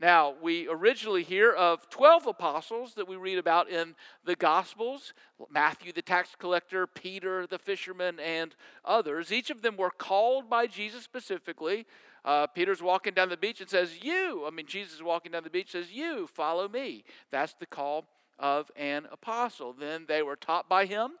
Now, 0.00 0.34
we 0.40 0.68
originally 0.68 1.24
hear 1.24 1.52
of 1.52 1.90
12 1.90 2.28
apostles 2.28 2.94
that 2.94 3.08
we 3.08 3.16
read 3.16 3.36
about 3.36 3.68
in 3.68 3.96
the 4.24 4.36
Gospels 4.36 5.12
Matthew, 5.50 5.92
the 5.92 6.02
tax 6.02 6.36
collector, 6.38 6.86
Peter, 6.86 7.48
the 7.48 7.58
fisherman, 7.58 8.20
and 8.20 8.54
others. 8.84 9.32
Each 9.32 9.50
of 9.50 9.62
them 9.62 9.76
were 9.76 9.90
called 9.90 10.48
by 10.48 10.68
Jesus 10.68 11.02
specifically. 11.02 11.84
Uh, 12.24 12.46
Peter's 12.46 12.80
walking 12.80 13.14
down 13.14 13.28
the 13.28 13.36
beach 13.36 13.60
and 13.60 13.68
says, 13.68 14.02
You, 14.02 14.44
I 14.46 14.50
mean, 14.50 14.66
Jesus 14.66 14.94
is 14.94 15.02
walking 15.02 15.32
down 15.32 15.42
the 15.42 15.50
beach 15.50 15.72
says, 15.72 15.90
You, 15.90 16.28
follow 16.28 16.68
me. 16.68 17.04
That's 17.32 17.54
the 17.54 17.66
call 17.66 18.04
of 18.38 18.70
an 18.76 19.06
apostle. 19.10 19.72
Then 19.72 20.06
they 20.08 20.22
were 20.22 20.36
taught 20.36 20.68
by 20.68 20.86
him. 20.86 21.12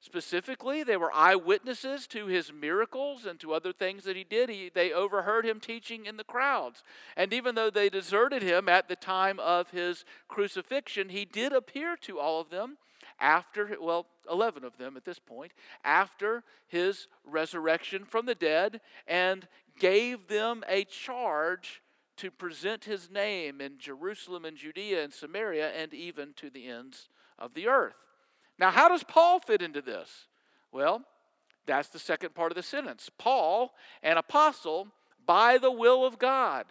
Specifically, 0.00 0.82
they 0.82 0.98
were 0.98 1.10
eyewitnesses 1.14 2.06
to 2.08 2.26
his 2.26 2.52
miracles 2.52 3.24
and 3.24 3.40
to 3.40 3.54
other 3.54 3.72
things 3.72 4.04
that 4.04 4.16
he 4.16 4.24
did. 4.24 4.50
He, 4.50 4.70
they 4.72 4.92
overheard 4.92 5.46
him 5.46 5.60
teaching 5.60 6.04
in 6.04 6.18
the 6.18 6.24
crowds. 6.24 6.82
And 7.16 7.32
even 7.32 7.54
though 7.54 7.70
they 7.70 7.88
deserted 7.88 8.42
him 8.42 8.68
at 8.68 8.86
the 8.86 8.96
time 8.96 9.40
of 9.40 9.70
his 9.70 10.04
crucifixion, 10.28 11.08
he 11.08 11.24
did 11.24 11.54
appear 11.54 11.96
to 12.02 12.18
all 12.18 12.38
of 12.38 12.50
them 12.50 12.76
after, 13.18 13.78
well, 13.80 14.06
11 14.30 14.62
of 14.62 14.76
them 14.76 14.98
at 14.98 15.06
this 15.06 15.18
point, 15.18 15.52
after 15.84 16.42
his 16.66 17.06
resurrection 17.24 18.04
from 18.04 18.26
the 18.26 18.34
dead 18.34 18.82
and 19.06 19.48
gave 19.78 20.28
them 20.28 20.64
a 20.68 20.84
charge 20.84 21.80
to 22.16 22.30
present 22.30 22.84
his 22.84 23.10
name 23.10 23.60
in 23.60 23.78
Jerusalem 23.78 24.44
and 24.44 24.56
Judea 24.56 25.02
and 25.02 25.12
Samaria 25.12 25.70
and 25.70 25.92
even 25.92 26.32
to 26.34 26.50
the 26.50 26.66
ends 26.66 27.08
of 27.38 27.54
the 27.54 27.68
earth. 27.68 28.06
Now, 28.58 28.70
how 28.70 28.88
does 28.88 29.02
Paul 29.02 29.40
fit 29.40 29.62
into 29.62 29.82
this? 29.82 30.26
Well, 30.70 31.02
that's 31.66 31.88
the 31.88 31.98
second 31.98 32.34
part 32.34 32.52
of 32.52 32.56
the 32.56 32.62
sentence. 32.62 33.10
Paul, 33.18 33.74
an 34.02 34.16
apostle 34.16 34.88
by 35.26 35.58
the 35.58 35.72
will 35.72 36.04
of 36.04 36.18
God. 36.18 36.66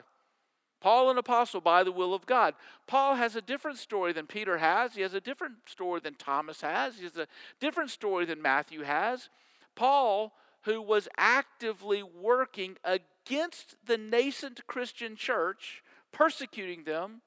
Paul, 0.80 1.10
an 1.10 1.18
apostle 1.18 1.62
by 1.62 1.84
the 1.84 1.94
will 1.94 2.14
of 2.14 2.26
God. 2.26 2.56
Paul 2.88 3.16
has 3.16 3.38
a 3.38 3.42
different 3.42 3.78
story 3.78 4.12
than 4.12 4.28
Peter 4.28 4.58
has. 4.58 4.96
He 4.96 5.02
has 5.02 5.14
a 5.14 5.22
different 5.22 5.56
story 5.66 6.02
than 6.04 6.16
Thomas 6.16 6.60
has. 6.60 6.98
He 6.98 7.04
has 7.04 7.18
a 7.18 7.28
different 7.62 7.90
story 7.90 8.26
than 8.26 8.42
Matthew 8.42 8.82
has. 8.82 9.30
Paul, 9.76 10.34
who 10.64 10.82
was 10.82 11.08
actively 11.18 12.04
working 12.04 12.78
against 12.84 13.76
the 13.86 13.98
nascent 13.98 14.66
Christian 14.68 15.16
church, 15.16 15.84
persecuting 16.12 16.84
them, 16.84 17.22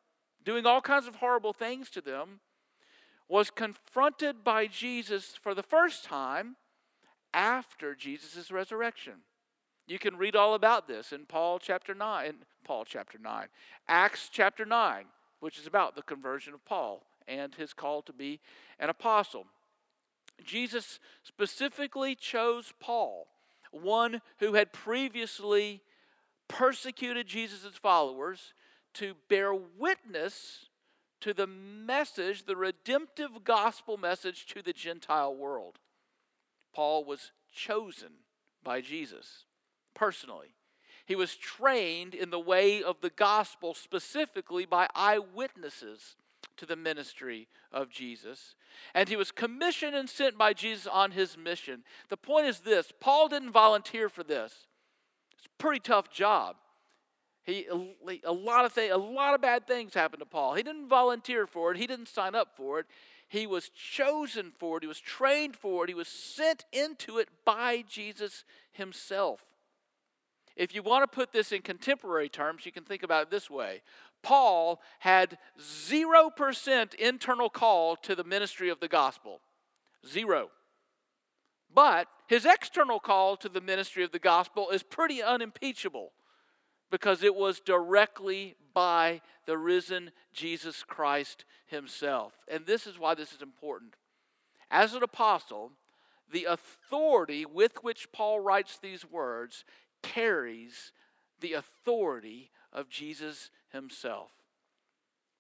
doing 0.45 0.67
all 0.67 0.81
kinds 0.81 1.07
of 1.07 1.17
horrible 1.17 1.53
things 1.53 1.91
to 1.91 2.01
them, 2.01 2.41
was 3.29 3.51
confronted 3.51 4.45
by 4.45 4.67
Jesus 4.67 5.35
for 5.41 5.55
the 5.55 5.63
first 5.63 6.05
time 6.05 6.57
after 7.35 7.95
Jesus' 7.95 8.51
resurrection. 8.51 9.15
You 9.87 9.99
can 9.99 10.17
read 10.17 10.35
all 10.35 10.55
about 10.55 10.89
this 10.89 11.13
in 11.13 11.27
Paul 11.27 11.59
chapter 11.59 11.95
9, 11.95 12.35
Paul 12.65 12.85
chapter 12.85 13.19
9, 13.19 13.47
Acts 13.89 14.29
chapter 14.33 14.65
9, 14.65 15.05
which 15.41 15.59
is 15.59 15.67
about 15.67 15.95
the 15.95 16.03
conversion 16.03 16.55
of 16.55 16.65
Paul 16.65 17.05
and 17.29 17.55
his 17.55 17.73
call 17.73 18.03
to 18.03 18.13
be 18.13 18.41
an 18.79 18.89
apostle. 18.89 19.47
Jesus 20.45 20.99
specifically 21.23 22.15
chose 22.15 22.73
Paul, 22.81 23.27
one 23.71 24.21
who 24.39 24.55
had 24.55 24.73
previously 24.73 25.83
persecuted 26.49 27.27
Jesus' 27.27 27.77
followers, 27.77 28.55
to 28.95 29.15
bear 29.29 29.53
witness 29.55 30.67
to 31.21 31.35
the 31.35 31.47
message, 31.47 32.45
the 32.45 32.57
redemptive 32.57 33.45
gospel 33.45 33.97
message 33.97 34.47
to 34.47 34.63
the 34.63 34.73
Gentile 34.73 35.35
world. 35.35 35.79
Paul 36.75 37.05
was 37.05 37.33
chosen 37.55 38.11
by 38.63 38.81
Jesus 38.81 39.45
personally. 39.95 40.55
He 41.07 41.15
was 41.15 41.37
trained 41.37 42.15
in 42.15 42.31
the 42.31 42.39
way 42.39 42.83
of 42.83 43.01
the 43.01 43.11
gospel 43.11 43.75
specifically 43.75 44.67
by 44.67 44.89
eyewitnesses 44.95 46.17
to 46.57 46.67
the 46.67 46.77
ministry 46.77 47.49
of 47.73 47.91
Jesus. 47.91 48.55
And 48.95 49.09
he 49.09 49.17
was 49.17 49.31
commissioned 49.31 49.95
and 49.95 50.09
sent 50.09 50.39
by 50.39 50.53
Jesus 50.53 50.87
on 50.87 51.13
his 51.13 51.37
mission. 51.37 51.83
The 52.09 52.17
point 52.17 52.47
is 52.47 52.61
this 52.61 52.93
Paul 53.01 53.29
didn't 53.29 53.53
volunteer 53.53 54.09
for 54.09 54.23
this. 54.23 54.67
It's 55.37 55.47
a 55.47 55.63
pretty 55.63 55.81
tough 55.81 56.11
job. 56.11 56.57
He, 57.45 57.67
a 58.25 58.33
lot 58.33 58.65
of 58.65 58.73
things, 58.73 58.93
a 58.93 58.99
lot 58.99 59.35
of 59.35 59.41
bad 59.41 59.69
things 59.69 59.95
happened 59.95 60.21
to 60.21 60.27
Paul. 60.27 60.55
He 60.55 60.65
didn't 60.65 60.89
volunteer 60.89 61.47
for 61.47 61.71
it. 61.71 61.77
He 61.77 61.87
didn't 61.87 62.09
sign 62.09 62.35
up 62.35 62.57
for 62.57 62.81
it. 62.81 62.87
He 63.29 63.47
was 63.47 63.69
chosen 63.69 64.53
for 64.59 64.79
it. 64.79 64.83
He 64.83 64.89
was 64.89 64.99
trained 64.99 65.57
for 65.57 65.85
it. 65.85 65.89
He 65.89 65.95
was 65.95 66.09
sent 66.09 66.65
into 66.73 67.19
it 67.19 67.29
by 67.45 67.85
Jesus 67.89 68.45
himself. 68.73 69.41
If 70.57 70.75
you 70.75 70.83
want 70.83 71.03
to 71.05 71.15
put 71.15 71.33
this 71.33 71.53
in 71.53 71.63
contemporary 71.63 72.29
terms, 72.29 72.65
you 72.65 72.73
can 72.73 72.85
think 72.85 73.03
about 73.03 73.25
it 73.25 73.31
this 73.31 73.51
way. 73.51 73.83
Paul 74.27 74.81
had 74.99 75.39
0% 75.61 76.95
internal 76.95 77.49
call 77.49 77.95
to 77.95 78.17
the 78.17 78.25
ministry 78.25 78.69
of 78.69 78.81
the 78.81 78.89
gospel. 78.89 79.41
Zero. 80.05 80.51
But 81.73 82.09
his 82.27 82.45
external 82.45 82.99
call 82.99 83.37
to 83.37 83.49
the 83.49 83.61
ministry 83.61 84.03
of 84.03 84.11
the 84.11 84.19
gospel 84.19 84.71
is 84.71 84.83
pretty 84.83 85.23
unimpeachable 85.23 86.11
because 86.91 87.23
it 87.23 87.37
was 87.37 87.61
directly 87.61 88.57
by 88.75 89.21
the 89.47 89.57
risen 89.57 90.11
Jesus 90.33 90.83
Christ 90.83 91.45
himself. 91.69 92.33
And 92.51 92.67
this 92.67 92.85
is 92.85 92.99
why 92.99 93.15
this 93.15 93.33
is 93.33 93.43
important. 93.43 93.95
As 94.73 94.95
an 94.95 95.05
apostle, 95.05 95.71
the 96.33 96.47
authority 96.47 97.47
with 97.47 97.85
which 97.85 98.11
Paul 98.11 98.41
writes 98.41 98.77
these 98.77 99.09
words 99.09 99.65
carries 100.03 100.91
the 101.39 101.53
authority 101.53 102.51
of 102.73 102.89
Jesus 102.89 103.51
himself. 103.77 104.31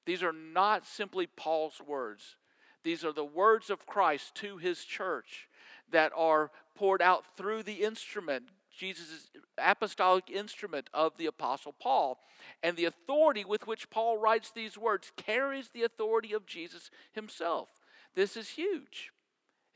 These 0.05 0.23
are 0.23 0.33
not 0.33 0.87
simply 0.87 1.27
Paul's 1.27 1.81
words. 1.85 2.37
These 2.85 3.05
are 3.05 3.13
the 3.13 3.25
words 3.25 3.69
of 3.69 3.87
Christ 3.87 4.37
to 4.37 4.59
his 4.59 4.85
church 4.85 5.49
that 5.91 6.13
are 6.17 6.53
poured 6.77 7.03
out 7.03 7.25
through 7.37 7.65
the 7.65 7.83
instrument, 7.83 8.45
Jesus' 8.71 9.29
apostolic 9.59 10.31
instrument 10.31 10.89
of 10.95 11.17
the 11.17 11.27
Apostle 11.27 11.73
Paul. 11.73 12.21
And 12.63 12.77
the 12.77 12.85
authority 12.85 13.45
with 13.45 13.67
which 13.67 13.91
Paul 13.91 14.19
writes 14.19 14.53
these 14.53 14.79
words 14.79 15.11
carries 15.17 15.71
the 15.71 15.83
authority 15.83 16.33
of 16.33 16.47
Jesus 16.47 16.91
himself. 17.13 17.69
This 18.15 18.37
is 18.37 18.51
huge. 18.51 19.11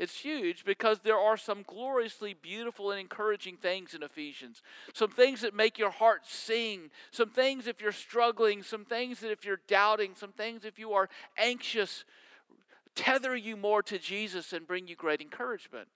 It's 0.00 0.20
huge 0.20 0.64
because 0.64 1.00
there 1.00 1.18
are 1.18 1.36
some 1.36 1.62
gloriously 1.66 2.34
beautiful 2.34 2.90
and 2.90 2.98
encouraging 2.98 3.58
things 3.58 3.92
in 3.92 4.02
Ephesians. 4.02 4.62
Some 4.94 5.10
things 5.10 5.42
that 5.42 5.54
make 5.54 5.78
your 5.78 5.90
heart 5.90 6.22
sing. 6.26 6.90
Some 7.10 7.28
things 7.28 7.66
if 7.66 7.82
you're 7.82 7.92
struggling. 7.92 8.62
Some 8.62 8.86
things 8.86 9.20
that 9.20 9.30
if 9.30 9.44
you're 9.44 9.60
doubting. 9.68 10.14
Some 10.16 10.32
things 10.32 10.64
if 10.64 10.78
you 10.78 10.94
are 10.94 11.10
anxious 11.36 12.04
tether 12.94 13.36
you 13.36 13.58
more 13.58 13.82
to 13.82 13.98
Jesus 13.98 14.54
and 14.54 14.66
bring 14.66 14.88
you 14.88 14.96
great 14.96 15.20
encouragement. 15.20 15.88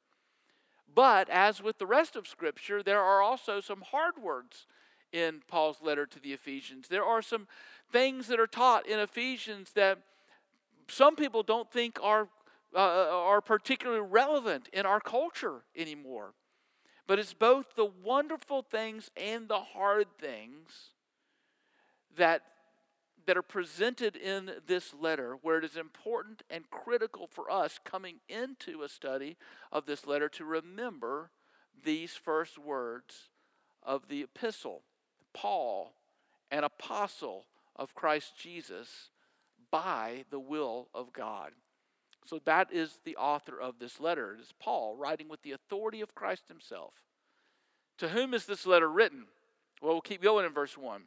But 0.94 1.30
as 1.30 1.62
with 1.62 1.78
the 1.78 1.86
rest 1.86 2.14
of 2.14 2.28
Scripture, 2.28 2.82
there 2.82 3.00
are 3.00 3.22
also 3.22 3.62
some 3.62 3.80
hard 3.80 4.18
words 4.22 4.66
in 5.12 5.40
Paul's 5.48 5.80
letter 5.82 6.04
to 6.04 6.20
the 6.20 6.34
Ephesians. 6.34 6.88
There 6.88 7.04
are 7.04 7.22
some 7.22 7.48
things 7.90 8.26
that 8.26 8.38
are 8.38 8.46
taught 8.46 8.86
in 8.86 8.98
Ephesians 8.98 9.70
that 9.72 9.98
some 10.88 11.16
people 11.16 11.42
don't 11.42 11.70
think 11.70 11.98
are, 12.02 12.28
uh, 12.74 12.78
are 12.78 13.40
particularly 13.40 14.00
relevant 14.00 14.68
in 14.72 14.86
our 14.86 15.00
culture 15.00 15.62
anymore. 15.76 16.34
But 17.06 17.18
it's 17.18 17.34
both 17.34 17.74
the 17.74 17.90
wonderful 18.02 18.62
things 18.62 19.10
and 19.16 19.48
the 19.48 19.60
hard 19.60 20.06
things 20.18 20.90
that, 22.16 22.42
that 23.26 23.36
are 23.36 23.42
presented 23.42 24.16
in 24.16 24.52
this 24.66 24.94
letter 24.94 25.36
where 25.42 25.58
it 25.58 25.64
is 25.64 25.76
important 25.76 26.42
and 26.48 26.70
critical 26.70 27.28
for 27.30 27.50
us 27.50 27.78
coming 27.84 28.16
into 28.28 28.82
a 28.82 28.88
study 28.88 29.36
of 29.70 29.86
this 29.86 30.06
letter 30.06 30.28
to 30.30 30.44
remember 30.44 31.30
these 31.84 32.12
first 32.12 32.58
words 32.58 33.28
of 33.82 34.08
the 34.08 34.22
epistle. 34.22 34.82
Paul, 35.34 35.94
an 36.50 36.64
apostle 36.64 37.46
of 37.76 37.94
Christ 37.94 38.32
Jesus 38.38 39.10
by 39.70 40.24
the 40.30 40.38
will 40.38 40.88
of 40.94 41.12
God. 41.12 41.52
So 42.24 42.40
that 42.44 42.72
is 42.72 42.98
the 43.04 43.16
author 43.16 43.60
of 43.60 43.78
this 43.78 44.00
letter. 44.00 44.34
It 44.34 44.40
is 44.40 44.52
Paul 44.58 44.96
writing 44.96 45.28
with 45.28 45.42
the 45.42 45.52
authority 45.52 46.00
of 46.00 46.14
Christ 46.14 46.48
himself. 46.48 46.94
To 47.98 48.08
whom 48.08 48.34
is 48.34 48.46
this 48.46 48.66
letter 48.66 48.90
written? 48.90 49.26
Well, 49.82 49.92
we'll 49.92 50.00
keep 50.00 50.22
going 50.22 50.46
in 50.46 50.52
verse 50.52 50.78
1. 50.78 51.02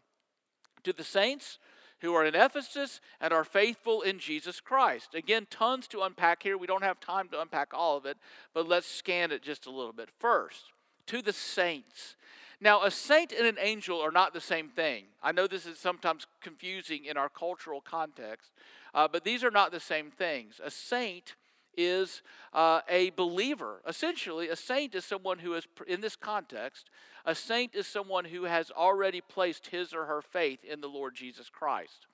To 0.84 0.94
the 0.94 1.04
saints 1.04 1.58
who 2.02 2.14
are 2.14 2.26
in 2.26 2.36
Ephesus 2.36 3.02
and 3.20 3.34
are 3.34 3.44
faithful 3.44 4.02
in 4.02 4.20
Jesus 4.20 4.60
Christ. 4.60 5.16
Again, 5.16 5.48
tons 5.50 5.88
to 5.88 6.02
unpack 6.02 6.44
here. 6.44 6.58
We 6.58 6.68
don't 6.68 6.84
have 6.84 7.00
time 7.00 7.28
to 7.30 7.42
unpack 7.42 7.74
all 7.74 7.98
of 7.98 8.06
it, 8.06 8.18
but 8.54 8.68
let's 8.68 8.88
scan 8.88 9.32
it 9.32 9.42
just 9.42 9.66
a 9.66 9.72
little 9.72 9.94
bit. 9.94 10.10
First, 10.20 10.66
to 11.08 11.22
the 11.22 11.34
saints. 11.34 12.16
Now, 12.60 12.84
a 12.84 12.92
saint 12.92 13.32
and 13.32 13.46
an 13.46 13.58
angel 13.60 14.00
are 14.00 14.12
not 14.12 14.34
the 14.34 14.42
same 14.42 14.70
thing. 14.70 15.06
I 15.22 15.32
know 15.32 15.48
this 15.48 15.66
is 15.66 15.78
sometimes 15.78 16.26
confusing 16.42 17.06
in 17.06 17.18
our 17.18 17.30
cultural 17.30 17.82
context, 17.82 18.52
uh, 18.98 19.08
but 19.08 19.24
these 19.24 19.44
are 19.44 19.52
not 19.52 19.72
the 19.72 19.80
same 19.80 20.10
things. 20.10 20.60
A 20.64 20.72
saint 20.72 21.36
is 21.78 22.24
uh, 22.52 22.82
a 22.90 23.12
believer. 23.12 23.84
Essentially, 23.88 24.50
a 24.50 24.56
saint 24.56 24.96
is 24.96 25.06
someone 25.06 25.38
who 25.38 25.54
is, 25.54 25.68
in 25.88 26.02
this 26.02 26.16
context, 26.16 26.90
a 27.24 27.36
saint 27.36 27.76
is 27.76 27.86
someone 27.86 28.26
who 28.26 28.46
has 28.46 28.72
already 28.72 29.22
placed 29.22 29.68
his 29.68 29.94
or 29.94 30.06
her 30.06 30.24
faith 30.24 30.64
in 30.64 30.82
the 30.82 30.88
Lord 30.88 31.14
Jesus 31.14 31.48
Christ. 31.48 32.08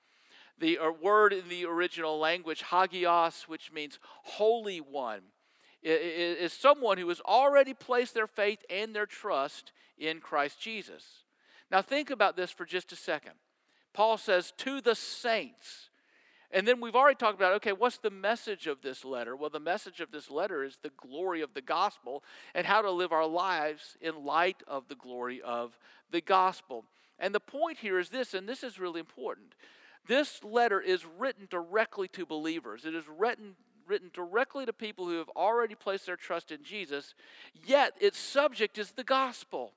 The 0.58 0.76
uh, 0.76 0.90
word 0.90 1.32
in 1.32 1.48
the 1.48 1.64
original 1.64 2.18
language, 2.18 2.64
hagios, 2.70 3.44
which 3.48 3.72
means 3.72 3.98
holy 4.24 4.78
one, 4.78 5.22
is 5.82 6.52
someone 6.52 6.98
who 6.98 7.08
has 7.08 7.22
already 7.22 7.72
placed 7.72 8.12
their 8.12 8.26
faith 8.26 8.58
and 8.68 8.94
their 8.94 9.06
trust 9.06 9.72
in 9.96 10.20
Christ 10.20 10.60
Jesus. 10.60 11.24
Now, 11.70 11.80
think 11.80 12.10
about 12.10 12.36
this 12.36 12.50
for 12.50 12.66
just 12.66 12.92
a 12.92 12.96
second. 12.96 13.32
Paul 13.94 14.18
says, 14.18 14.52
to 14.58 14.82
the 14.82 14.94
saints. 14.94 15.88
And 16.50 16.68
then 16.68 16.80
we've 16.80 16.94
already 16.94 17.16
talked 17.16 17.36
about, 17.36 17.54
okay, 17.54 17.72
what's 17.72 17.98
the 17.98 18.10
message 18.10 18.66
of 18.66 18.82
this 18.82 19.04
letter? 19.04 19.34
Well, 19.34 19.50
the 19.50 19.60
message 19.60 20.00
of 20.00 20.12
this 20.12 20.30
letter 20.30 20.62
is 20.62 20.78
the 20.82 20.92
glory 20.96 21.40
of 21.40 21.54
the 21.54 21.62
gospel 21.62 22.22
and 22.54 22.66
how 22.66 22.82
to 22.82 22.90
live 22.90 23.12
our 23.12 23.26
lives 23.26 23.96
in 24.00 24.24
light 24.24 24.62
of 24.66 24.88
the 24.88 24.94
glory 24.94 25.42
of 25.42 25.78
the 26.10 26.20
gospel. 26.20 26.84
And 27.18 27.34
the 27.34 27.40
point 27.40 27.78
here 27.78 27.98
is 27.98 28.08
this, 28.08 28.34
and 28.34 28.48
this 28.48 28.62
is 28.62 28.78
really 28.78 29.00
important. 29.00 29.54
This 30.06 30.44
letter 30.44 30.80
is 30.80 31.04
written 31.18 31.46
directly 31.50 32.08
to 32.08 32.26
believers. 32.26 32.84
It 32.84 32.94
is 32.94 33.04
written 33.08 33.56
written 33.86 34.10
directly 34.14 34.64
to 34.66 34.72
people 34.72 35.06
who 35.06 35.18
have 35.18 35.28
already 35.36 35.74
placed 35.74 36.06
their 36.06 36.16
trust 36.16 36.50
in 36.50 36.62
Jesus, 36.62 37.14
yet 37.66 37.92
its 38.00 38.18
subject 38.18 38.78
is 38.78 38.92
the 38.92 39.04
gospel. 39.04 39.72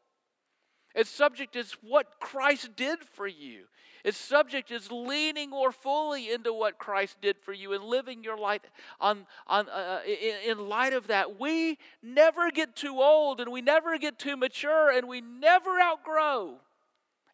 Its 0.98 1.12
subject 1.12 1.56
is 1.56 1.74
what 1.84 2.20
Christ 2.20 2.76
did 2.76 3.04
for 3.04 3.28
you. 3.28 3.66
Its 4.04 4.18
subject 4.18 4.72
is 4.72 4.92
leaning 4.92 5.52
more 5.52 5.72
fully 5.72 6.32
into 6.32 6.52
what 6.52 6.80
Christ 6.80 7.18
did 7.22 7.38
for 7.38 7.54
you 7.54 7.74
and 7.74 7.84
living 7.84 8.24
your 8.24 8.38
life 8.38 8.62
on, 9.00 9.28
on, 9.46 9.70
uh, 9.70 10.00
in, 10.08 10.52
in 10.52 10.68
light 10.68 10.94
of 10.94 11.06
that. 11.08 11.40
We 11.40 11.78
never 12.02 12.50
get 12.50 12.76
too 12.76 13.00
old 13.00 13.40
and 13.40 13.52
we 13.52 13.62
never 13.62 14.00
get 14.00 14.18
too 14.18 14.36
mature 14.36 14.90
and 14.90 15.08
we 15.08 15.22
never 15.22 15.80
outgrow, 15.80 16.62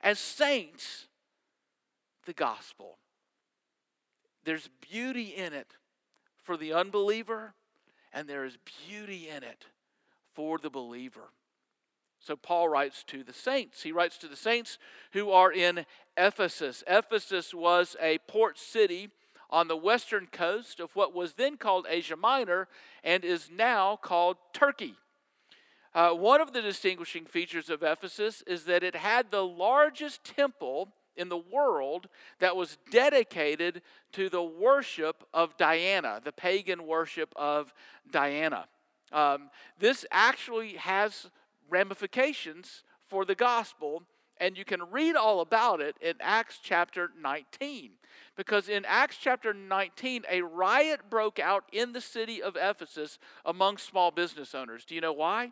as 0.02 0.20
saints, 0.20 1.08
the 2.26 2.34
gospel. 2.34 2.98
There's 4.44 4.70
beauty 4.92 5.28
in 5.38 5.54
it 5.54 5.78
for 6.42 6.58
the 6.58 6.74
unbeliever, 6.74 7.54
and 8.12 8.28
there 8.28 8.44
is 8.44 8.58
beauty 8.90 9.30
in 9.30 9.44
it 9.44 9.68
for 10.34 10.58
the 10.58 10.70
believer. 10.70 11.30
So 12.24 12.38
Paul 12.38 12.70
writes 12.70 13.04
to 13.08 13.22
the 13.22 13.34
saints. 13.34 13.84
He 13.84 13.92
writes 13.92 14.18
to 14.20 14.30
the 14.30 14.38
saints 14.38 14.78
who 15.12 15.32
are 15.32 15.52
in 15.52 15.86
Ephesus. 16.16 16.82
Ephesus 16.88 17.54
was 17.54 17.98
a 18.02 18.20
port 18.30 18.58
city 18.58 19.10
on 19.50 19.68
the 19.68 19.76
western 19.76 20.28
coast 20.32 20.80
of 20.80 20.96
what 20.96 21.14
was 21.14 21.34
then 21.34 21.58
called 21.58 21.86
Asia 21.90 22.16
Minor 22.16 22.70
and 23.04 23.26
is 23.26 23.50
now 23.52 23.98
called 23.98 24.38
Turkey. 24.54 24.96
Uh, 25.94 26.12
one 26.12 26.40
of 26.40 26.54
the 26.54 26.62
distinguishing 26.62 27.26
features 27.26 27.70
of 27.70 27.84
Ephesus 27.84 28.42
is 28.48 28.64
that 28.64 28.84
it 28.84 28.96
had 28.96 29.30
the 29.30 29.46
largest 29.46 30.24
temple 30.24 30.88
in 31.18 31.28
the 31.28 31.38
world 31.38 32.08
that 32.40 32.56
was 32.56 32.78
dedicated 32.90 33.82
to 34.14 34.30
the 34.30 34.42
worship 34.42 35.24
of 35.34 35.58
Diana, 35.58 36.22
the 36.24 36.32
pagan 36.32 36.88
worship 36.88 37.34
of 37.36 37.74
Diana. 38.10 38.66
Um, 39.12 39.52
this 39.78 40.06
actually 40.10 40.74
has 40.74 41.30
ramifications 41.74 42.84
for 43.10 43.26
the 43.26 43.34
gospel, 43.36 44.04
and 44.38 44.56
you 44.58 44.64
can 44.64 44.92
read 44.92 45.16
all 45.16 45.42
about 45.42 45.82
it 45.82 45.96
in 46.00 46.14
Acts 46.22 46.60
chapter 46.62 47.10
19. 47.20 47.92
Because 48.38 48.70
in 48.70 48.86
Acts 48.86 49.18
chapter 49.20 49.54
19, 49.54 50.24
a 50.30 50.42
riot 50.44 51.10
broke 51.10 51.40
out 51.40 51.64
in 51.72 51.94
the 51.94 52.02
city 52.02 52.42
of 52.44 52.56
Ephesus 52.56 53.18
among 53.44 53.78
small 53.78 54.12
business 54.12 54.54
owners. 54.54 54.86
Do 54.86 54.94
you 54.94 55.02
know 55.02 55.14
why? 55.14 55.52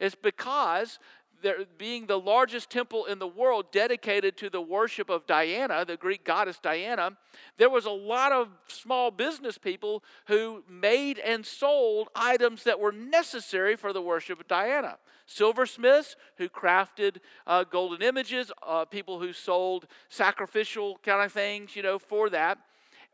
It's 0.00 0.16
because 0.16 0.98
there, 1.42 1.64
being 1.78 2.06
the 2.06 2.18
largest 2.18 2.70
temple 2.70 3.04
in 3.04 3.18
the 3.18 3.26
world 3.26 3.72
dedicated 3.72 4.36
to 4.38 4.50
the 4.50 4.60
worship 4.60 5.10
of 5.10 5.26
Diana, 5.26 5.84
the 5.84 5.96
Greek 5.96 6.24
goddess 6.24 6.58
Diana, 6.62 7.16
there 7.58 7.70
was 7.70 7.86
a 7.86 7.90
lot 7.90 8.32
of 8.32 8.48
small 8.68 9.10
business 9.10 9.58
people 9.58 10.02
who 10.26 10.64
made 10.68 11.18
and 11.18 11.44
sold 11.44 12.08
items 12.14 12.64
that 12.64 12.78
were 12.78 12.92
necessary 12.92 13.76
for 13.76 13.92
the 13.92 14.02
worship 14.02 14.40
of 14.40 14.48
Diana. 14.48 14.98
Silversmiths 15.26 16.16
who 16.36 16.48
crafted 16.48 17.18
uh, 17.46 17.64
golden 17.64 18.02
images, 18.02 18.50
uh, 18.66 18.84
people 18.84 19.20
who 19.20 19.32
sold 19.32 19.86
sacrificial 20.08 20.98
kind 21.02 21.24
of 21.24 21.32
things, 21.32 21.76
you 21.76 21.82
know, 21.82 21.98
for 21.98 22.30
that. 22.30 22.58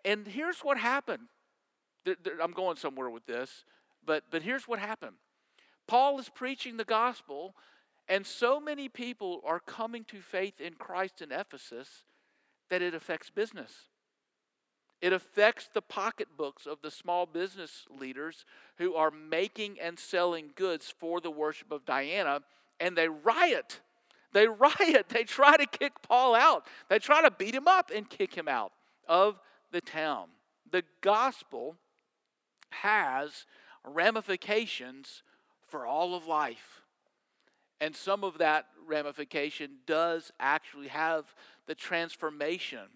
And 0.04 0.26
here's 0.26 0.60
what 0.60 0.78
happened. 0.78 1.24
I'm 2.42 2.52
going 2.52 2.76
somewhere 2.76 3.10
with 3.10 3.26
this, 3.26 3.64
but, 4.04 4.24
but 4.30 4.42
here's 4.42 4.68
what 4.68 4.78
happened. 4.78 5.16
Paul 5.86 6.18
is 6.18 6.28
preaching 6.28 6.76
the 6.76 6.84
gospel 6.84 7.54
and 8.08 8.26
so 8.26 8.60
many 8.60 8.88
people 8.88 9.42
are 9.44 9.60
coming 9.60 10.04
to 10.04 10.20
faith 10.20 10.60
in 10.60 10.74
Christ 10.74 11.22
in 11.22 11.32
Ephesus 11.32 12.04
that 12.70 12.82
it 12.82 12.94
affects 12.94 13.30
business. 13.30 13.72
It 15.00 15.12
affects 15.12 15.68
the 15.72 15.82
pocketbooks 15.82 16.66
of 16.66 16.80
the 16.82 16.90
small 16.90 17.26
business 17.26 17.84
leaders 17.90 18.44
who 18.78 18.94
are 18.94 19.10
making 19.10 19.78
and 19.80 19.98
selling 19.98 20.52
goods 20.54 20.92
for 20.96 21.20
the 21.20 21.30
worship 21.30 21.70
of 21.70 21.84
Diana, 21.84 22.40
and 22.80 22.96
they 22.96 23.08
riot. 23.08 23.80
They 24.32 24.46
riot. 24.46 25.06
They 25.08 25.24
try 25.24 25.56
to 25.56 25.66
kick 25.66 25.92
Paul 26.02 26.34
out. 26.34 26.66
They 26.88 26.98
try 26.98 27.22
to 27.22 27.30
beat 27.30 27.54
him 27.54 27.68
up 27.68 27.90
and 27.94 28.08
kick 28.08 28.34
him 28.34 28.48
out 28.48 28.72
of 29.06 29.38
the 29.70 29.80
town. 29.80 30.28
The 30.70 30.84
gospel 31.00 31.76
has 32.70 33.46
ramifications 33.84 35.22
for 35.66 35.86
all 35.86 36.14
of 36.14 36.26
life. 36.26 36.82
And 37.80 37.94
some 37.94 38.24
of 38.24 38.38
that 38.38 38.66
ramification 38.86 39.78
does 39.86 40.32
actually 40.40 40.88
have 40.88 41.34
the 41.66 41.74
transformation 41.74 42.88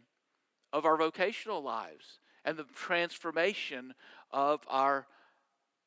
of 0.72 0.86
our 0.86 0.96
vocational 0.96 1.62
lives 1.62 2.18
and 2.44 2.56
the 2.56 2.64
transformation 2.74 3.94
of 4.30 4.60
our 4.68 5.06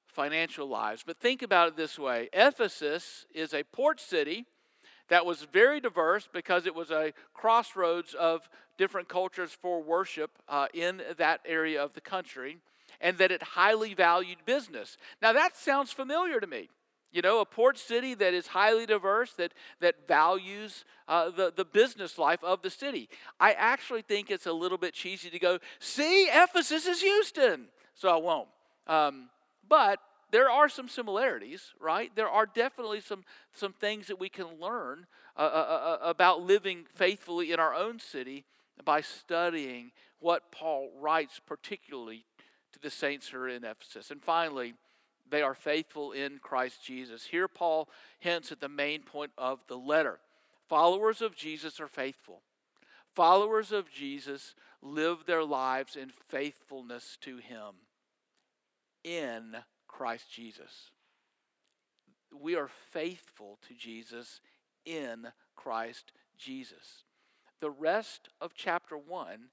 financial 0.08 0.68
lives. 0.68 1.04
But 1.06 1.18
think 1.18 1.42
about 1.42 1.70
it 1.70 1.76
this 1.76 1.98
way 1.98 2.30
Ephesus 2.34 3.26
is 3.34 3.54
a 3.54 3.64
port 3.64 4.00
city 4.00 4.46
that 5.10 5.26
was 5.26 5.44
very 5.52 5.80
diverse 5.80 6.30
because 6.32 6.66
it 6.66 6.76
was 6.76 6.92
a 6.92 7.14
crossroads 7.34 8.14
of 8.14 8.50
different 8.78 9.08
cultures 9.10 9.56
for 9.60 9.82
worship 9.82 10.32
uh, 10.48 10.68
in 10.74 11.02
that 11.18 11.42
area 11.46 11.84
of 11.84 11.94
the 11.94 12.02
country, 12.02 12.58
and 13.02 13.18
that 13.18 13.32
it 13.32 13.44
highly 13.44 13.94
valued 13.94 14.40
business. 14.46 14.98
Now, 15.22 15.34
that 15.34 15.58
sounds 15.58 15.92
familiar 15.92 16.40
to 16.40 16.48
me. 16.48 16.70
You 17.14 17.22
know, 17.22 17.40
a 17.42 17.46
port 17.46 17.78
city 17.78 18.16
that 18.16 18.34
is 18.34 18.48
highly 18.48 18.88
diverse, 18.88 19.34
that, 19.34 19.54
that 19.80 20.08
values 20.08 20.84
uh, 21.08 21.30
the, 21.30 21.54
the 21.56 21.64
business 21.64 22.18
life 22.18 22.44
of 22.44 22.64
the 22.64 22.72
city. 22.72 23.08
I 23.40 23.54
actually 23.54 24.02
think 24.02 24.32
it's 24.32 24.48
a 24.48 24.52
little 24.52 24.80
bit 24.80 24.96
cheesy 24.96 25.30
to 25.30 25.40
go, 25.40 25.60
see, 25.80 26.26
Ephesus 26.26 26.88
is 26.88 27.02
Houston. 27.02 27.68
So 27.94 28.10
I 28.10 28.18
won't. 28.18 28.48
Um, 28.88 29.30
but 29.70 30.00
there 30.32 30.50
are 30.50 30.68
some 30.68 30.90
similarities, 30.90 31.74
right? 31.80 32.12
There 32.16 32.28
are 32.28 32.48
definitely 32.48 33.02
some, 33.02 33.24
some 33.54 33.74
things 33.74 34.08
that 34.08 34.20
we 34.20 34.30
can 34.30 34.48
learn 34.60 35.06
uh, 35.38 35.42
uh, 35.42 35.44
uh, 35.44 35.98
uh 36.04 36.10
about 36.10 36.42
living 36.42 36.86
faithfully 36.96 37.52
in 37.52 37.60
our 37.60 37.76
own 37.76 38.00
city 38.00 38.46
by 38.84 39.02
studying 39.02 39.92
what 40.20 40.52
Paul 40.52 40.90
writes, 41.00 41.40
particularly 41.46 42.26
to 42.72 42.80
the 42.80 42.90
saints 42.90 43.28
who 43.28 43.38
are 43.38 43.48
in 43.48 43.64
Ephesus. 43.64 44.10
And 44.10 44.24
finally, 44.24 44.74
they 45.30 45.42
are 45.42 45.54
faithful 45.54 46.12
in 46.12 46.40
Christ 46.40 46.84
Jesus. 46.84 47.26
Here, 47.26 47.48
Paul 47.48 47.90
hints 48.20 48.52
at 48.52 48.60
the 48.60 48.70
main 48.70 49.04
point 49.04 49.32
of 49.38 49.60
the 49.68 49.78
letter. 49.78 50.20
Followers 50.68 51.22
of 51.22 51.36
Jesus 51.36 51.80
are 51.80 51.88
faithful. 51.88 52.42
Followers 53.16 53.72
of 53.72 53.92
Jesus 53.92 54.56
live 54.82 55.26
their 55.26 55.44
lives 55.44 55.96
in 55.96 56.10
faithfulness 56.10 57.18
to 57.22 57.38
Him 57.38 57.76
in 59.04 59.58
Christ 59.88 60.32
Jesus. 60.32 60.92
We 62.34 62.56
are 62.56 62.70
faithful 62.92 63.60
to 63.68 63.76
Jesus 63.76 64.42
in 64.86 65.28
Christ 65.56 66.12
Jesus. 66.38 67.04
The 67.60 67.70
rest 67.70 68.30
of 68.42 68.54
chapter 68.56 68.98
1 68.98 69.50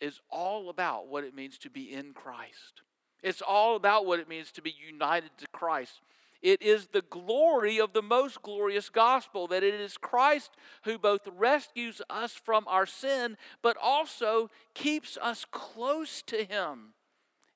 is 0.00 0.20
all 0.30 0.68
about 0.68 1.08
what 1.08 1.24
it 1.24 1.34
means 1.34 1.58
to 1.58 1.70
be 1.70 1.92
in 1.92 2.12
Christ. 2.12 2.82
It's 3.22 3.42
all 3.42 3.76
about 3.76 4.06
what 4.06 4.20
it 4.20 4.28
means 4.28 4.52
to 4.52 4.62
be 4.62 4.74
united 4.86 5.30
to 5.38 5.46
Christ. 5.48 6.00
It 6.42 6.62
is 6.62 6.88
the 6.88 7.02
glory 7.02 7.80
of 7.80 7.92
the 7.92 8.02
most 8.02 8.42
glorious 8.42 8.88
gospel 8.88 9.46
that 9.48 9.62
it 9.62 9.74
is 9.74 9.96
Christ 9.96 10.50
who 10.84 10.98
both 10.98 11.26
rescues 11.36 12.02
us 12.08 12.32
from 12.32 12.64
our 12.68 12.86
sin, 12.86 13.36
but 13.62 13.76
also 13.82 14.50
keeps 14.74 15.18
us 15.20 15.44
close 15.50 16.22
to 16.22 16.44
Him 16.44 16.94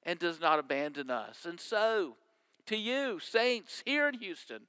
and 0.03 0.19
does 0.19 0.41
not 0.41 0.59
abandon 0.59 1.11
us. 1.11 1.45
And 1.45 1.61
so, 1.61 2.17
to 2.67 2.77
you, 2.77 3.21
saints 3.21 3.83
here 3.85 4.09
in 4.09 4.15
Houston, 4.15 4.63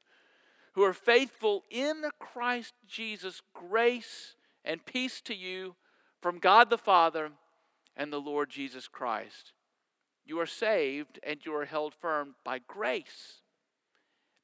who 0.74 0.84
are 0.84 0.94
faithful 0.94 1.64
in 1.70 2.04
Christ 2.20 2.74
Jesus, 2.88 3.42
grace 3.54 4.36
and 4.64 4.86
peace 4.86 5.22
to 5.22 5.36
you 5.36 5.76
from 6.22 6.40
God 6.40 6.70
the 6.70 6.78
Father 6.78 7.32
and 7.98 8.12
the 8.12 8.22
Lord 8.22 8.50
Jesus 8.50 8.88
Christ. 8.88 9.54
You 10.26 10.40
are 10.40 10.46
saved 10.46 11.20
and 11.24 11.40
you 11.46 11.54
are 11.56 11.66
held 11.66 11.94
firm 11.94 12.36
by 12.44 12.60
grace 12.60 13.42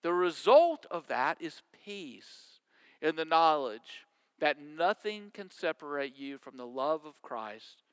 the 0.08 0.14
result 0.14 0.86
of 0.90 1.08
that 1.08 1.38
is 1.42 1.62
peace 1.84 2.62
in 3.02 3.16
the 3.16 3.26
knowledge 3.26 4.06
that 4.40 4.62
nothing 4.62 5.32
can 5.34 5.50
separate 5.52 6.18
you 6.18 6.38
from 6.38 6.56
the 6.56 6.66
love 6.66 7.06
of 7.06 7.22
Christ, 7.22 7.84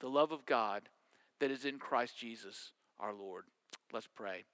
the 0.00 0.08
love 0.08 0.30
of 0.30 0.44
God 0.46 0.88
that 1.40 1.50
is 1.50 1.64
in 1.64 1.78
Christ 1.78 2.18
Jesus 2.18 2.72
our 3.00 3.14
Lord. 3.14 3.44
Let's 3.92 4.06
pray. 4.06 4.44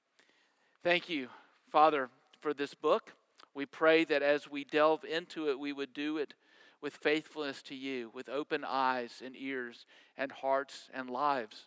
Thank 0.83 1.09
you, 1.09 1.29
Father, 1.71 2.09
for 2.41 2.55
this 2.55 2.75
book. 2.75 3.13
We 3.55 3.67
pray 3.67 4.05
that 4.05 4.23
as 4.23 4.51
we 4.51 4.65
delve 4.65 5.05
into 5.05 5.51
it, 5.51 5.59
we 5.59 5.73
would 5.73 5.93
do 5.93 6.17
it 6.17 6.35
with 6.81 6.97
faithfulness 6.97 7.63
to 7.63 7.75
you, 7.75 8.11
with 8.15 8.29
open 8.29 8.65
eyes 8.67 9.23
and 9.25 9.37
ears 9.37 9.85
and 10.17 10.33
hearts 10.33 10.89
and 10.95 11.11
lives, 11.11 11.67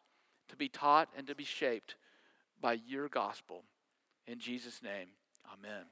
to 0.50 0.56
be 0.56 0.70
taught 0.70 1.10
and 1.18 1.28
to 1.28 1.36
be 1.36 1.44
shaped 1.44 1.96
by 2.62 2.80
your 2.88 3.10
gospel. 3.10 3.64
In 4.28 4.40
Jesus' 4.40 4.82
name. 4.82 5.08
Amen. 5.52 5.86